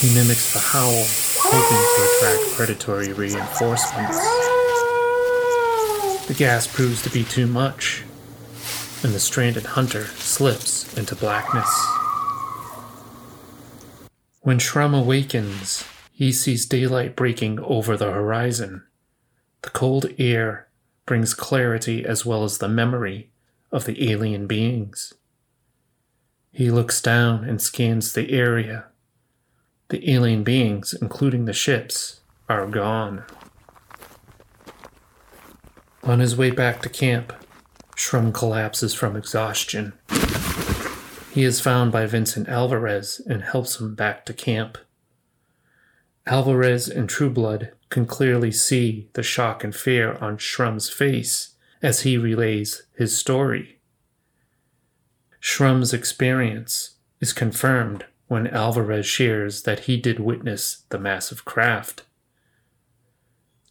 He 0.01 0.15
mimics 0.15 0.55
the 0.55 0.59
howl, 0.59 1.05
hoping 1.39 1.85
to 1.95 2.03
attract 2.17 2.57
predatory 2.57 3.13
reinforcements. 3.13 4.19
The 6.27 6.35
gas 6.35 6.67
proves 6.67 7.03
to 7.03 7.11
be 7.11 7.25
too 7.25 7.47
much, 7.47 8.05
and 9.03 9.13
the 9.13 9.21
stranded 9.21 9.67
hunter 9.67 10.07
slips 10.07 10.97
into 10.97 11.15
blackness. 11.15 11.69
When 14.41 14.59
Shrum 14.59 14.99
awakens, 14.99 15.85
he 16.11 16.33
sees 16.33 16.65
daylight 16.65 17.17
breaking 17.17 17.61
over 17.61 17.99
the 17.99 18.11
horizon. 18.11 18.85
The 19.61 19.71
cold 19.71 20.07
air 20.19 20.69
brings 21.07 21.35
clarity 21.35 22.05
as 22.05 22.25
well 22.25 22.45
as 22.45 22.59
the 22.59 22.69
memory 22.69 23.31
of 23.71 23.85
the 23.85 24.11
alien 24.11 24.47
beings. 24.47 25.13
He 26.53 26.71
looks 26.71 27.01
down 27.01 27.45
and 27.45 27.61
scans 27.61 28.13
the 28.13 28.31
area. 28.33 28.87
The 29.89 30.11
alien 30.11 30.45
beings, 30.45 30.95
including 30.95 31.45
the 31.45 31.53
ships, 31.53 32.21
are 32.49 32.67
gone. 32.67 33.25
On 36.03 36.21
his 36.21 36.37
way 36.37 36.51
back 36.51 36.81
to 36.83 36.89
camp, 36.89 37.33
Shrum 37.97 38.33
collapses 38.33 38.95
from 38.95 39.17
exhaustion. 39.17 39.95
He 41.33 41.43
is 41.43 41.61
found 41.61 41.91
by 41.91 42.07
Vincent 42.07 42.49
Alvarez 42.49 43.21
and 43.27 43.43
helps 43.43 43.81
him 43.81 43.95
back 43.95 44.25
to 44.27 44.33
camp. 44.33 44.79
Alvarez 46.27 46.89
and 46.89 47.09
Trueblood 47.09 47.73
can 47.95 48.07
clearly 48.07 48.51
see 48.51 49.09
the 49.13 49.23
shock 49.23 49.63
and 49.63 49.73
fear 49.73 50.15
on 50.21 50.37
Shrum's 50.37 50.91
face 50.91 51.55
as 51.81 52.01
he 52.01 52.19
relays 52.19 52.83
his 52.97 53.17
story. 53.17 53.79
Shrum's 55.39 55.95
experience 55.95 56.97
is 57.21 57.33
confirmed 57.33 58.05
when 58.27 58.49
Alvarez 58.49 59.07
shares 59.07 59.63
that 59.63 59.81
he 59.87 59.97
did 59.97 60.19
witness 60.19 60.83
the 60.89 60.99
massive 60.99 61.45
craft. 61.45 62.03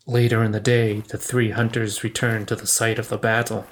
Later 0.07 0.41
in 0.41 0.53
the 0.53 0.61
day, 0.61 1.01
the 1.01 1.17
three 1.17 1.49
hunters 1.49 2.01
return 2.01 2.45
to 2.45 2.55
the 2.55 2.65
site 2.65 2.99
of 2.99 3.09
the 3.09 3.17
battle. 3.17 3.65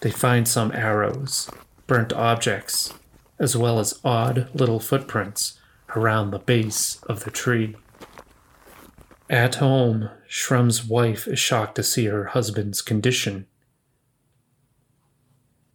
They 0.00 0.10
find 0.10 0.48
some 0.48 0.72
arrows, 0.72 1.50
burnt 1.86 2.14
objects, 2.14 2.94
as 3.38 3.54
well 3.54 3.78
as 3.78 4.00
odd 4.02 4.48
little 4.54 4.80
footprints 4.80 5.60
around 5.94 6.30
the 6.30 6.38
base 6.38 7.02
of 7.02 7.24
the 7.24 7.30
tree. 7.30 7.76
At 9.30 9.56
home, 9.56 10.08
Shrum's 10.28 10.84
wife 10.84 11.28
is 11.28 11.38
shocked 11.38 11.74
to 11.76 11.82
see 11.82 12.06
her 12.06 12.26
husband's 12.26 12.80
condition. 12.80 13.46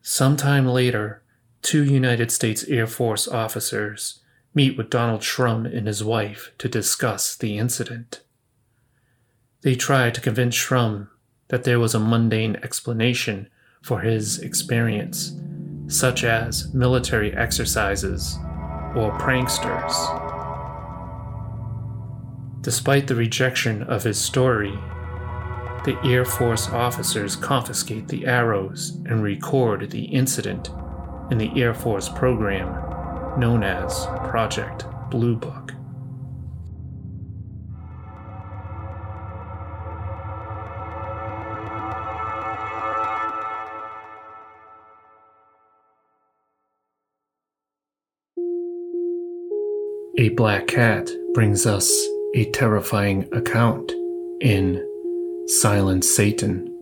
Sometime 0.02 0.66
later, 0.66 1.22
two 1.62 1.84
United 1.84 2.32
States 2.32 2.63
Air 2.63 2.88
Force 2.88 3.28
officers 3.28 4.22
meet 4.56 4.76
with 4.76 4.89
Donald 4.89 5.22
Shrum 5.22 5.66
and 5.66 5.88
his 5.88 6.04
wife 6.04 6.52
to 6.58 6.68
discuss 6.68 7.36
the 7.36 7.58
incident. 7.58 8.22
They 9.62 9.76
try 9.76 10.10
to 10.10 10.22
convince 10.22 10.56
Shrum 10.56 11.10
that 11.50 11.63
there 11.63 11.80
was 11.80 11.94
a 11.94 12.00
mundane 12.00 12.58
explanation 12.58 13.50
for 13.84 14.02
his 14.02 14.39
experience, 14.39 15.39
such 15.88 16.24
as 16.24 16.74
military 16.74 17.34
exercises 17.34 18.38
or 18.96 19.18
pranksters. 19.20 20.33
Despite 22.63 23.08
the 23.08 23.15
rejection 23.15 23.84
of 23.84 24.04
his 24.04 24.17
story, 24.17 24.71
the 25.84 25.99
Air 26.06 26.23
Force 26.23 26.69
officers 26.69 27.36
confiscate 27.36 28.08
the 28.08 28.26
arrows 28.26 28.91
and 29.06 29.21
record 29.21 29.91
the 29.91 30.06
incident 30.06 30.69
in 31.30 31.38
the 31.38 31.52
Air 31.62 31.73
Force 31.73 32.08
program 32.08 32.69
known 33.38 33.63
as 33.63 34.06
Project 34.30 34.86
Blue 35.10 35.36
Book. 35.36 35.73
A 50.17 50.30
black 50.30 50.67
cat 50.67 51.12
brings 51.34 51.65
us 51.65 51.91
a 52.36 52.46
terrifying 52.52 53.28
account 53.32 53.91
in 54.41 54.84
Silent 55.48 56.04
Satan. 56.04 56.73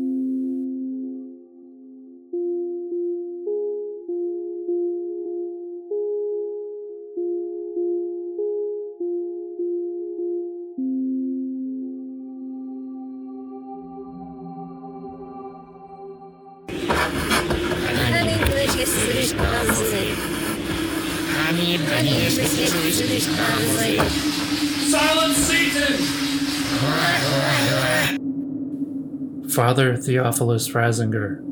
Theophilus 30.04 30.70
Riesinger 30.70 31.44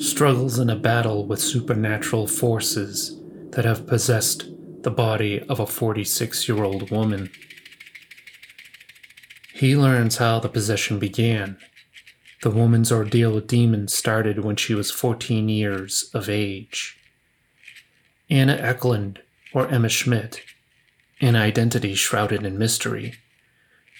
struggles 0.00 0.60
in 0.60 0.70
a 0.70 0.76
battle 0.76 1.26
with 1.26 1.40
supernatural 1.40 2.28
forces 2.28 3.20
that 3.50 3.64
have 3.64 3.88
possessed 3.88 4.44
the 4.82 4.90
body 4.90 5.40
of 5.48 5.58
a 5.58 5.66
46 5.66 6.48
year 6.48 6.62
old 6.62 6.92
woman. 6.92 7.28
He 9.52 9.76
learns 9.76 10.18
how 10.18 10.38
the 10.38 10.48
possession 10.48 11.00
began. 11.00 11.56
The 12.42 12.50
woman's 12.50 12.92
ordeal 12.92 13.32
with 13.32 13.48
demons 13.48 13.92
started 13.92 14.44
when 14.44 14.56
she 14.56 14.74
was 14.74 14.92
14 14.92 15.48
years 15.48 16.08
of 16.14 16.28
age. 16.28 16.96
Anna 18.30 18.56
Ecklund, 18.56 19.18
or 19.52 19.68
Emma 19.68 19.88
Schmidt, 19.88 20.40
an 21.20 21.34
identity 21.34 21.94
shrouded 21.94 22.44
in 22.46 22.58
mystery, 22.58 23.14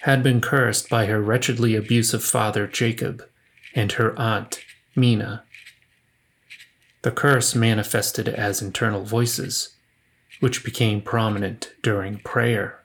had 0.03 0.23
been 0.23 0.39
cursed 0.39 0.89
by 0.89 1.05
her 1.05 1.21
wretchedly 1.21 1.75
abusive 1.75 2.23
father 2.23 2.65
Jacob 2.65 3.23
and 3.75 3.93
her 3.93 4.17
aunt 4.19 4.63
Mina. 4.95 5.43
The 7.01 7.11
curse 7.11 7.53
manifested 7.55 8.29
as 8.29 8.61
internal 8.61 9.03
voices, 9.03 9.75
which 10.39 10.63
became 10.63 11.01
prominent 11.01 11.73
during 11.81 12.19
prayer. 12.19 12.79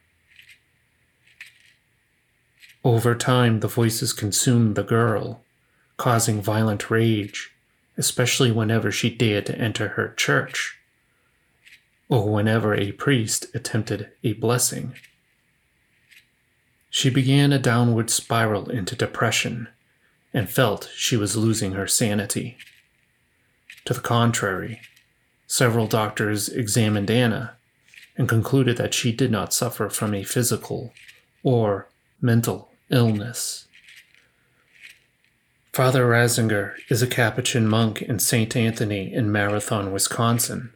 Over 2.84 3.14
time, 3.14 3.60
the 3.60 3.68
voices 3.68 4.12
consumed 4.12 4.74
the 4.74 4.82
girl, 4.82 5.44
causing 5.96 6.40
violent 6.40 6.90
rage, 6.90 7.52
especially 7.96 8.50
whenever 8.50 8.90
she 8.90 9.10
dared 9.10 9.46
to 9.46 9.58
enter 9.58 9.88
her 9.88 10.14
church, 10.16 10.78
or 12.08 12.28
whenever 12.32 12.74
a 12.74 12.92
priest 12.92 13.46
attempted 13.54 14.10
a 14.24 14.32
blessing. 14.34 14.94
She 16.90 17.10
began 17.10 17.52
a 17.52 17.58
downward 17.58 18.08
spiral 18.08 18.70
into 18.70 18.96
depression 18.96 19.68
and 20.32 20.48
felt 20.48 20.90
she 20.94 21.16
was 21.16 21.36
losing 21.36 21.72
her 21.72 21.86
sanity. 21.86 22.56
To 23.84 23.94
the 23.94 24.00
contrary, 24.00 24.80
several 25.46 25.86
doctors 25.86 26.48
examined 26.48 27.10
Anna 27.10 27.56
and 28.16 28.28
concluded 28.28 28.76
that 28.76 28.94
she 28.94 29.12
did 29.12 29.30
not 29.30 29.54
suffer 29.54 29.88
from 29.88 30.14
a 30.14 30.24
physical 30.24 30.92
or 31.42 31.88
mental 32.20 32.70
illness. 32.90 33.66
Father 35.72 36.06
Riesinger 36.06 36.74
is 36.88 37.02
a 37.02 37.06
Capuchin 37.06 37.68
monk 37.68 38.02
in 38.02 38.18
St. 38.18 38.56
Anthony 38.56 39.12
in 39.14 39.30
Marathon, 39.30 39.92
Wisconsin. 39.92 40.72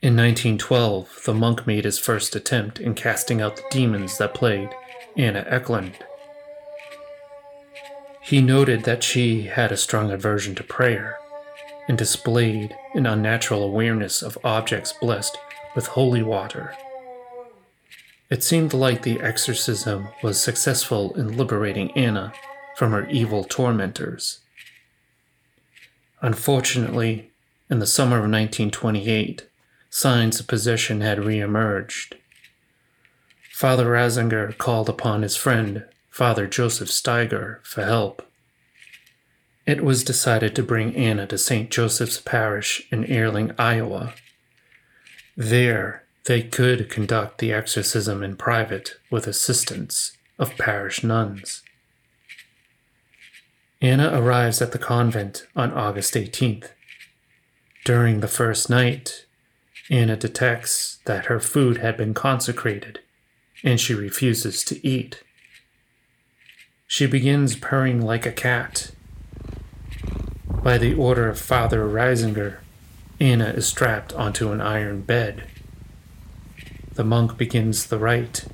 In 0.00 0.16
1912, 0.16 1.20
the 1.26 1.34
monk 1.34 1.66
made 1.66 1.84
his 1.84 1.98
first 1.98 2.34
attempt 2.34 2.80
in 2.80 2.94
casting 2.94 3.42
out 3.42 3.56
the 3.56 3.64
demons 3.70 4.16
that 4.18 4.34
plagued 4.34 4.72
Anna 5.16 5.44
Ecklund. 5.44 5.94
He 8.22 8.40
noted 8.40 8.84
that 8.84 9.02
she 9.02 9.42
had 9.42 9.72
a 9.72 9.76
strong 9.76 10.10
aversion 10.10 10.54
to 10.54 10.62
prayer 10.62 11.18
and 11.88 11.98
displayed 11.98 12.74
an 12.94 13.04
unnatural 13.04 13.64
awareness 13.64 14.22
of 14.22 14.38
objects 14.44 14.92
blessed 14.92 15.36
with 15.74 15.88
holy 15.88 16.22
water. 16.22 16.74
It 18.30 18.42
seemed 18.42 18.72
like 18.72 19.02
the 19.02 19.20
exorcism 19.20 20.08
was 20.22 20.40
successful 20.40 21.12
in 21.14 21.36
liberating 21.36 21.90
Anna 21.92 22.32
from 22.76 22.92
her 22.92 23.06
evil 23.08 23.44
tormentors. 23.44 24.38
Unfortunately, 26.22 27.30
in 27.68 27.80
the 27.80 27.86
summer 27.86 28.16
of 28.16 28.30
1928, 28.30 29.48
signs 29.90 30.38
of 30.38 30.46
possession 30.46 31.00
had 31.00 31.18
reemerged. 31.18 32.14
Father 33.52 33.86
Riesinger 33.86 34.56
called 34.56 34.88
upon 34.88 35.22
his 35.22 35.36
friend, 35.36 35.84
Father 36.12 36.46
Joseph 36.46 36.90
Steiger, 36.90 37.64
for 37.64 37.84
help. 37.84 38.30
It 39.66 39.82
was 39.82 40.04
decided 40.04 40.54
to 40.54 40.62
bring 40.62 40.94
Anna 40.94 41.26
to 41.28 41.38
St. 41.38 41.70
Joseph's 41.70 42.20
Parish 42.20 42.86
in 42.92 43.10
Earling, 43.10 43.52
Iowa. 43.58 44.12
There, 45.38 46.04
they 46.26 46.42
could 46.42 46.90
conduct 46.90 47.38
the 47.38 47.54
exorcism 47.54 48.22
in 48.22 48.36
private 48.36 48.96
with 49.10 49.26
assistance 49.26 50.14
of 50.38 50.58
parish 50.58 51.02
nuns. 51.02 51.62
Anna 53.80 54.10
arrives 54.12 54.60
at 54.60 54.72
the 54.72 54.78
convent 54.78 55.46
on 55.56 55.72
August 55.72 56.12
18th. 56.12 56.72
During 57.86 58.20
the 58.20 58.28
first 58.28 58.68
night, 58.68 59.24
Anna 59.90 60.16
detects 60.16 60.98
that 61.06 61.26
her 61.26 61.40
food 61.40 61.78
had 61.78 61.96
been 61.96 62.12
consecrated 62.12 63.00
and 63.64 63.80
she 63.80 63.94
refuses 63.94 64.62
to 64.64 64.86
eat. 64.86 65.22
She 66.92 67.06
begins 67.06 67.56
purring 67.56 68.02
like 68.02 68.26
a 68.26 68.30
cat. 68.30 68.90
By 70.62 70.76
the 70.76 70.92
order 70.92 71.26
of 71.26 71.40
Father 71.40 71.88
Riesinger, 71.88 72.58
Anna 73.18 73.46
is 73.46 73.66
strapped 73.66 74.12
onto 74.12 74.52
an 74.52 74.60
iron 74.60 75.00
bed. 75.00 75.44
The 76.92 77.02
monk 77.02 77.38
begins 77.38 77.86
the 77.86 77.96
rite, 77.96 78.44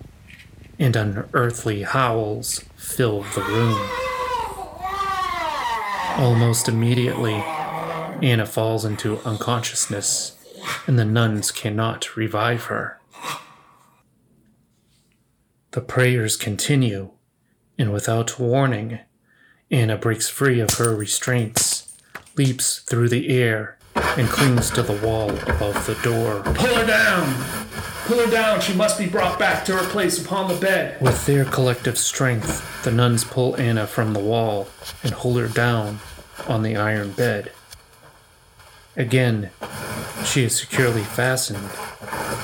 and 0.78 0.94
unearthly 0.94 1.82
howls 1.82 2.64
fill 2.76 3.22
the 3.34 3.42
room. 3.42 3.90
Almost 6.16 6.68
immediately, 6.68 7.34
Anna 8.22 8.46
falls 8.46 8.84
into 8.84 9.18
unconsciousness, 9.22 10.36
and 10.86 10.96
the 10.96 11.04
nuns 11.04 11.50
cannot 11.50 12.16
revive 12.16 12.66
her. 12.66 13.00
The 15.72 15.80
prayers 15.80 16.36
continue, 16.36 17.10
and 17.78 17.92
without 17.92 18.38
warning, 18.40 18.98
Anna 19.70 19.96
breaks 19.96 20.28
free 20.28 20.60
of 20.60 20.74
her 20.74 20.94
restraints, 20.94 21.96
leaps 22.36 22.80
through 22.80 23.08
the 23.08 23.28
air, 23.28 23.78
and 23.94 24.28
clings 24.28 24.70
to 24.70 24.82
the 24.82 24.94
wall 24.94 25.30
above 25.30 25.86
the 25.86 25.94
door. 26.02 26.42
Pull 26.42 26.74
her 26.74 26.86
down! 26.86 27.34
Pull 28.06 28.18
her 28.18 28.30
down! 28.30 28.60
She 28.60 28.74
must 28.74 28.98
be 28.98 29.06
brought 29.06 29.38
back 29.38 29.64
to 29.66 29.76
her 29.76 29.88
place 29.90 30.22
upon 30.22 30.48
the 30.48 30.60
bed! 30.60 31.00
With 31.00 31.24
their 31.26 31.44
collective 31.44 31.98
strength, 31.98 32.82
the 32.82 32.90
nuns 32.90 33.22
pull 33.22 33.56
Anna 33.56 33.86
from 33.86 34.12
the 34.12 34.20
wall 34.20 34.68
and 35.04 35.12
hold 35.12 35.38
her 35.38 35.48
down 35.48 36.00
on 36.48 36.62
the 36.62 36.76
iron 36.76 37.12
bed. 37.12 37.52
Again, 38.96 39.50
she 40.24 40.42
is 40.42 40.56
securely 40.56 41.02
fastened, 41.02 41.70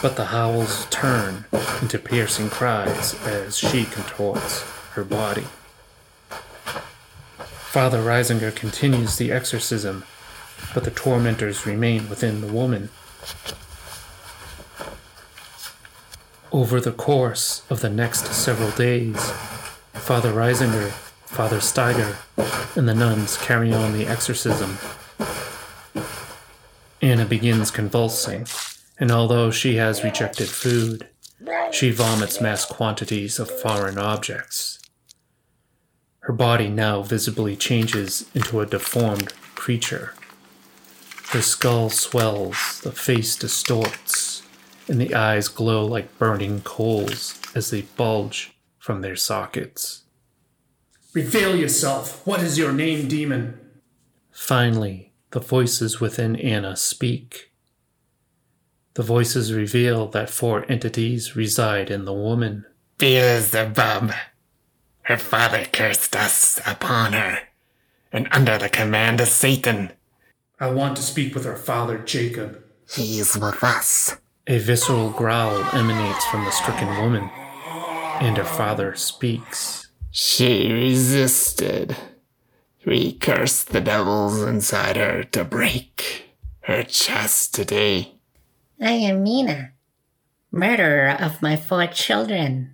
but 0.00 0.14
the 0.14 0.26
howls 0.26 0.86
turn 0.90 1.46
into 1.82 1.98
piercing 1.98 2.50
cries 2.50 3.14
as 3.24 3.56
she 3.58 3.84
contorts 3.86 4.64
her 4.94 5.04
body. 5.04 5.44
Father 7.74 8.00
Riesinger 8.00 8.54
continues 8.54 9.16
the 9.16 9.32
exorcism, 9.32 10.04
but 10.72 10.84
the 10.84 10.90
tormentors 10.92 11.66
remain 11.66 12.08
within 12.08 12.40
the 12.40 12.46
woman. 12.46 12.88
Over 16.52 16.80
the 16.80 16.92
course 16.92 17.62
of 17.68 17.80
the 17.80 17.90
next 17.90 18.26
several 18.26 18.70
days, 18.70 19.32
Father 19.92 20.32
Riesinger, 20.32 20.90
Father 21.26 21.58
Steiger, 21.58 22.16
and 22.76 22.88
the 22.88 22.94
nuns 22.94 23.36
carry 23.38 23.72
on 23.72 23.92
the 23.92 24.06
exorcism. 24.06 24.78
Anna 27.02 27.24
begins 27.24 27.72
convulsing, 27.72 28.46
and 29.00 29.10
although 29.10 29.50
she 29.50 29.74
has 29.76 30.04
rejected 30.04 30.48
food, 30.48 31.08
she 31.72 31.90
vomits 31.90 32.40
mass 32.40 32.64
quantities 32.64 33.40
of 33.40 33.50
foreign 33.50 33.98
objects. 33.98 34.78
Her 36.24 36.32
body 36.32 36.70
now 36.70 37.02
visibly 37.02 37.54
changes 37.54 38.30
into 38.34 38.60
a 38.60 38.66
deformed 38.66 39.34
creature. 39.54 40.14
Her 41.32 41.42
skull 41.42 41.90
swells, 41.90 42.80
the 42.82 42.92
face 42.92 43.36
distorts, 43.36 44.42
and 44.88 44.98
the 44.98 45.14
eyes 45.14 45.48
glow 45.48 45.84
like 45.84 46.18
burning 46.18 46.62
coals 46.62 47.38
as 47.54 47.68
they 47.68 47.82
bulge 47.82 48.56
from 48.78 49.02
their 49.02 49.16
sockets. 49.16 50.04
Reveal 51.12 51.56
yourself! 51.56 52.26
What 52.26 52.40
is 52.40 52.56
your 52.56 52.72
name, 52.72 53.06
demon? 53.06 53.60
Finally, 54.32 55.12
the 55.32 55.40
voices 55.40 56.00
within 56.00 56.36
Anna 56.36 56.74
speak. 56.74 57.52
The 58.94 59.02
voices 59.02 59.52
reveal 59.52 60.06
that 60.08 60.30
four 60.30 60.64
entities 60.70 61.36
reside 61.36 61.90
in 61.90 62.06
the 62.06 62.14
woman. 62.14 62.64
Beelzebub. 62.96 64.12
Her 65.04 65.18
father 65.18 65.66
cursed 65.70 66.16
us 66.16 66.60
upon 66.66 67.12
her, 67.12 67.40
and 68.10 68.26
under 68.30 68.56
the 68.56 68.70
command 68.70 69.20
of 69.20 69.28
Satan, 69.28 69.92
I 70.58 70.70
want 70.70 70.96
to 70.96 71.02
speak 71.02 71.34
with 71.34 71.44
her 71.44 71.56
father, 71.56 71.98
Jacob. 71.98 72.62
he's 72.88 73.36
with 73.36 73.62
us. 73.62 74.16
A 74.46 74.58
visceral 74.58 75.10
growl 75.10 75.64
emanates 75.74 76.24
from 76.26 76.44
the 76.44 76.50
stricken 76.50 76.88
woman, 76.98 77.30
and 78.20 78.36
her 78.36 78.44
father 78.44 78.94
speaks. 78.94 79.88
She 80.10 80.72
resisted. 80.72 81.96
We 82.86 83.12
cursed 83.12 83.70
the 83.70 83.80
devils 83.80 84.42
inside 84.42 84.96
her 84.96 85.24
to 85.24 85.44
break 85.44 86.30
her 86.60 86.82
chastity. 86.82 88.20
I 88.80 88.92
am 88.92 89.22
Mina, 89.22 89.72
murderer 90.50 91.16
of 91.18 91.42
my 91.42 91.56
four 91.56 91.86
children. 91.88 92.73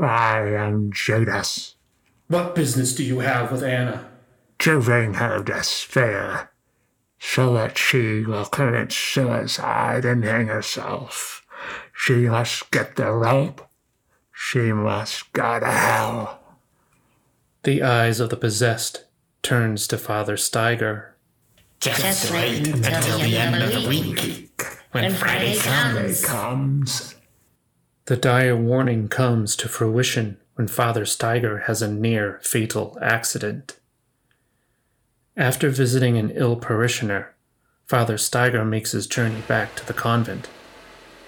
I 0.00 0.40
am 0.54 0.92
Judas, 0.92 1.74
What 2.28 2.54
business 2.54 2.94
do 2.94 3.02
you 3.02 3.20
have 3.20 3.50
with 3.50 3.62
Anna? 3.62 4.06
to 4.60 4.80
bring 4.80 5.14
her 5.14 5.42
despair, 5.42 6.50
so 7.18 7.54
that 7.54 7.78
she 7.78 8.24
will 8.24 8.44
commit 8.46 8.90
suicide 8.92 10.04
and 10.04 10.24
hang 10.24 10.46
herself. 10.48 11.44
She 11.92 12.28
must 12.28 12.70
get 12.70 12.96
the 12.96 13.10
rope. 13.12 13.68
She 14.32 14.72
must 14.72 15.32
go 15.32 15.58
to 15.60 15.66
hell. 15.66 16.40
The 17.64 17.82
eyes 17.82 18.20
of 18.20 18.30
the 18.30 18.36
possessed 18.36 19.04
turns 19.42 19.86
to 19.88 19.98
Father 19.98 20.36
Steiger. 20.36 21.10
Just 21.80 22.30
wait 22.32 22.66
until 22.68 23.18
the 23.18 23.36
end 23.36 23.62
of 23.62 23.72
the 23.82 23.88
week. 23.88 24.62
When 24.92 25.12
Friday 25.12 25.56
comes, 25.58 26.24
Comes. 26.24 27.14
The 28.08 28.16
dire 28.16 28.56
warning 28.56 29.08
comes 29.08 29.54
to 29.56 29.68
fruition 29.68 30.38
when 30.54 30.66
Father 30.66 31.04
Steiger 31.04 31.64
has 31.64 31.82
a 31.82 31.92
near 31.92 32.40
fatal 32.42 32.96
accident. 33.02 33.78
After 35.36 35.68
visiting 35.68 36.16
an 36.16 36.30
ill 36.30 36.56
parishioner, 36.56 37.34
Father 37.84 38.16
Steiger 38.16 38.66
makes 38.66 38.92
his 38.92 39.06
journey 39.06 39.42
back 39.46 39.74
to 39.74 39.86
the 39.86 39.92
convent 39.92 40.48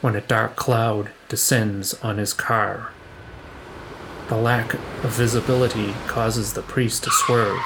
when 0.01 0.17
a 0.17 0.23
dark 0.23 0.57
cloud 0.57 1.11
descends 1.29 1.93
on 2.03 2.17
his 2.17 2.33
car. 2.33 2.93
The 4.31 4.39
lack 4.39 4.73
of 4.73 5.13
visibility 5.13 5.93
causes 6.07 6.55
the 6.55 6.63
priest 6.63 7.05
to 7.05 7.11
swerve 7.11 7.61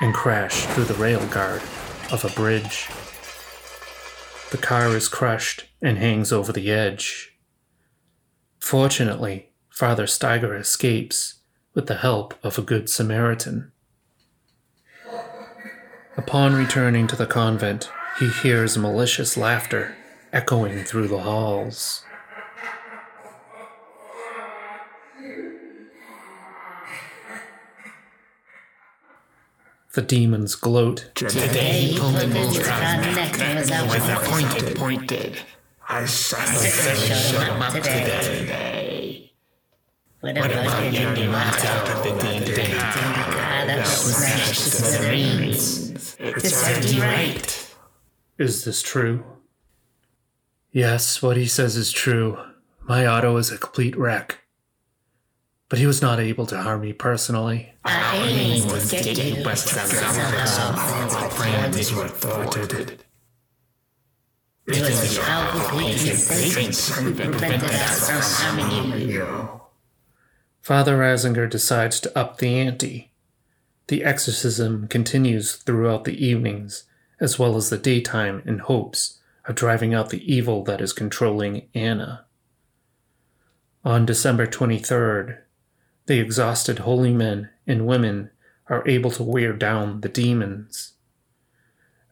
and 0.00 0.12
crash 0.12 0.66
through 0.66 0.86
the 0.86 0.94
rail 0.94 1.24
guard 1.28 1.62
of 2.10 2.24
a 2.24 2.34
bridge. 2.34 2.88
The 4.50 4.58
car 4.58 4.88
is 4.96 5.06
crushed 5.06 5.66
and 5.80 5.98
hangs 5.98 6.32
over 6.32 6.52
the 6.52 6.72
edge. 6.72 7.37
Fortunately, 8.58 9.50
Father 9.70 10.06
Steiger 10.06 10.58
escapes 10.58 11.36
with 11.74 11.86
the 11.86 11.96
help 11.96 12.34
of 12.42 12.58
a 12.58 12.62
good 12.62 12.90
Samaritan. 12.90 13.72
Upon 16.16 16.54
returning 16.54 17.06
to 17.06 17.16
the 17.16 17.26
convent, 17.26 17.90
he 18.18 18.28
hears 18.28 18.76
malicious 18.76 19.36
laughter 19.36 19.96
echoing 20.32 20.84
through 20.84 21.08
the 21.08 21.20
halls. 21.20 22.04
The 29.94 30.02
demons 30.02 30.54
gloat 30.54 31.10
today 31.14 31.96
Pumble's 31.98 32.58
front 32.58 33.02
neck 33.16 33.32
was 33.56 33.70
out 33.70 33.88
Was 33.88 34.08
appointed, 34.08 34.76
pointed. 34.76 35.38
I 35.90 36.04
showed 36.04 36.38
shut 36.38 37.48
up 37.48 37.72
today. 37.72 38.20
today. 38.20 39.32
What 40.20 40.36
about 40.36 40.92
your 40.92 41.14
new 41.14 41.30
Out 41.30 41.88
of 41.88 42.02
the 42.02 42.10
D&D. 42.20 42.72
car 42.74 42.82
ah, 42.84 43.64
that 43.66 43.78
was 43.78 44.16
smashed 44.16 44.64
to 44.64 44.70
smithereens? 44.70 46.16
It's 46.18 46.54
serves 46.54 46.94
you 46.94 47.00
right. 47.00 47.74
Is 48.36 48.64
this 48.64 48.82
true? 48.82 49.24
Yes, 50.72 51.22
what 51.22 51.38
he 51.38 51.46
says 51.46 51.74
is 51.76 51.90
true. 51.90 52.36
My 52.82 53.06
auto 53.06 53.38
is 53.38 53.50
a 53.50 53.56
complete 53.56 53.96
wreck. 53.96 54.40
But 55.70 55.78
he 55.78 55.86
was 55.86 56.02
not 56.02 56.20
able 56.20 56.44
to 56.46 56.60
harm 56.60 56.82
me 56.82 56.92
personally. 56.92 57.72
Our 57.86 58.14
aim 58.14 58.66
was 58.68 58.90
to 58.90 59.02
get 59.02 59.24
you, 59.24 59.42
But 59.42 59.56
somehow 59.56 61.16
our 61.16 61.30
plans 61.30 61.94
were 61.94 62.08
thwarted. 62.08 63.04
You. 68.98 69.60
Father 70.60 70.98
Riesinger 70.98 71.48
decides 71.48 72.00
to 72.00 72.18
up 72.18 72.36
the 72.36 72.58
ante. 72.58 73.10
The 73.86 74.04
exorcism 74.04 74.86
continues 74.88 75.54
throughout 75.56 76.04
the 76.04 76.22
evenings, 76.22 76.84
as 77.18 77.38
well 77.38 77.56
as 77.56 77.70
the 77.70 77.78
daytime, 77.78 78.42
in 78.44 78.58
hopes 78.58 79.18
of 79.46 79.54
driving 79.54 79.94
out 79.94 80.10
the 80.10 80.30
evil 80.30 80.62
that 80.64 80.82
is 80.82 80.92
controlling 80.92 81.68
Anna. 81.74 82.26
On 83.86 84.04
December 84.04 84.46
23rd, 84.46 85.38
the 86.04 86.20
exhausted 86.20 86.80
holy 86.80 87.14
men 87.14 87.48
and 87.66 87.86
women 87.86 88.30
are 88.66 88.86
able 88.86 89.10
to 89.12 89.22
wear 89.22 89.54
down 89.54 90.02
the 90.02 90.10
demons. 90.10 90.92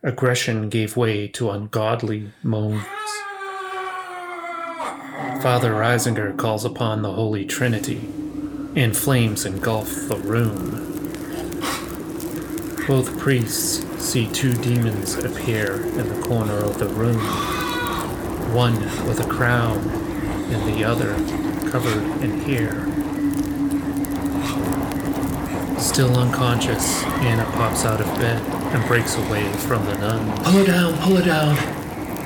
Aggression 0.07 0.69
gave 0.69 0.97
way 0.97 1.27
to 1.27 1.51
ungodly 1.51 2.31
moans. 2.45 2.85
Father 5.43 5.73
Riesinger 5.73 6.37
calls 6.37 6.65
upon 6.65 7.03
the 7.03 7.11
Holy 7.11 7.45
Trinity, 7.45 8.09
and 8.77 8.97
flames 8.97 9.45
engulf 9.45 10.07
the 10.07 10.15
room. 10.15 11.11
Both 12.87 13.19
priests 13.19 13.85
see 14.01 14.29
two 14.29 14.53
demons 14.53 15.17
appear 15.17 15.83
in 15.83 16.09
the 16.09 16.25
corner 16.25 16.55
of 16.55 16.79
the 16.79 16.87
room, 16.87 17.19
one 18.55 18.79
with 19.09 19.19
a 19.19 19.29
crown 19.29 19.79
and 20.53 20.73
the 20.73 20.85
other 20.85 21.15
covered 21.69 22.23
in 22.23 22.43
hair. 22.43 22.87
Still 25.81 26.17
unconscious, 26.17 27.03
Anna 27.03 27.45
pops 27.57 27.85
out 27.85 28.01
of 28.01 28.07
bed 28.21 28.56
and 28.75 28.87
breaks 28.87 29.17
away 29.17 29.51
from 29.53 29.85
the 29.87 29.97
nuns. 29.99 30.41
Pull 30.41 30.53
her 30.53 30.65
down, 30.67 30.99
pull 30.99 31.17
her 31.17 31.25
down. 31.25 31.57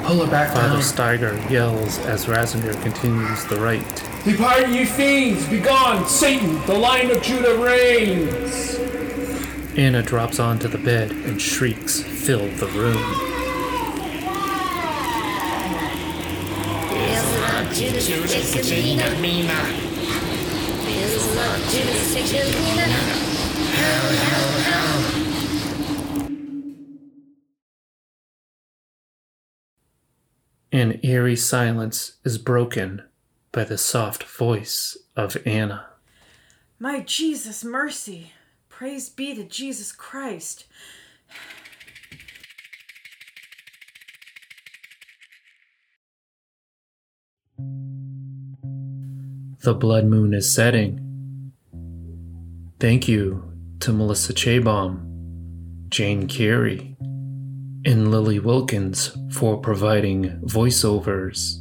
Pull 0.04 0.24
her 0.24 0.30
back 0.30 0.52
Father 0.52 0.68
down. 0.68 0.80
Steiger 0.80 1.50
yells 1.50 1.98
as 2.00 2.26
Riesinger 2.26 2.80
continues 2.82 3.44
the 3.46 3.60
rite. 3.60 4.04
Depart, 4.24 4.68
ye 4.68 4.84
fiends! 4.84 5.46
Begone! 5.48 6.06
Satan, 6.06 6.64
the 6.66 6.74
lion 6.74 7.10
of 7.10 7.22
Judah 7.22 7.56
reigns! 7.56 8.78
Anna 9.76 10.02
drops 10.02 10.38
onto 10.38 10.68
the 10.68 10.78
bed 10.78 11.12
and 11.12 11.40
shrieks 11.40 12.00
fill 12.02 12.48
the 12.56 12.66
room. 12.66 12.98
Feels 16.90 17.36
love 17.38 17.72
Judas 17.72 18.52
takes 18.52 18.70
Mina. 18.70 19.10
Mina. 19.20 19.64
Feels 20.84 21.36
love 21.36 21.60
Judas 21.70 22.12
takes 22.12 22.32
Mina. 22.32 22.82
Hell, 22.82 24.12
hell, 24.12 24.50
hell. 24.60 25.29
An 30.72 31.00
eerie 31.02 31.34
silence 31.34 32.18
is 32.24 32.38
broken 32.38 33.02
by 33.50 33.64
the 33.64 33.76
soft 33.76 34.22
voice 34.22 34.96
of 35.16 35.36
Anna. 35.44 35.86
My 36.78 37.00
Jesus, 37.00 37.64
mercy. 37.64 38.32
Praise 38.68 39.08
be 39.08 39.34
to 39.34 39.42
Jesus 39.42 39.90
Christ. 39.90 40.66
The 49.62 49.74
blood 49.74 50.04
moon 50.04 50.32
is 50.32 50.54
setting. 50.54 51.52
Thank 52.78 53.08
you 53.08 53.52
to 53.80 53.92
Melissa 53.92 54.32
Chabom, 54.32 55.88
Jane 55.88 56.28
Carey, 56.28 56.96
and 57.84 58.10
Lily 58.10 58.38
Wilkins 58.38 59.16
for 59.32 59.56
providing 59.58 60.40
voiceovers. 60.44 61.56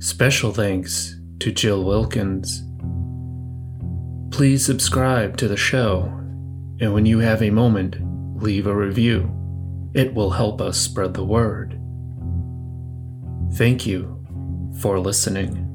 Special 0.00 0.52
thanks 0.52 1.16
to 1.40 1.50
Jill 1.50 1.84
Wilkins. 1.84 2.62
Please 4.30 4.64
subscribe 4.64 5.36
to 5.38 5.48
the 5.48 5.56
show, 5.56 6.02
and 6.80 6.92
when 6.92 7.06
you 7.06 7.20
have 7.20 7.42
a 7.42 7.50
moment, 7.50 7.96
leave 8.42 8.66
a 8.66 8.74
review. 8.74 9.30
It 9.94 10.14
will 10.14 10.30
help 10.30 10.60
us 10.60 10.78
spread 10.78 11.14
the 11.14 11.24
word. 11.24 11.78
Thank 13.54 13.86
you 13.86 14.24
for 14.80 14.98
listening. 14.98 15.71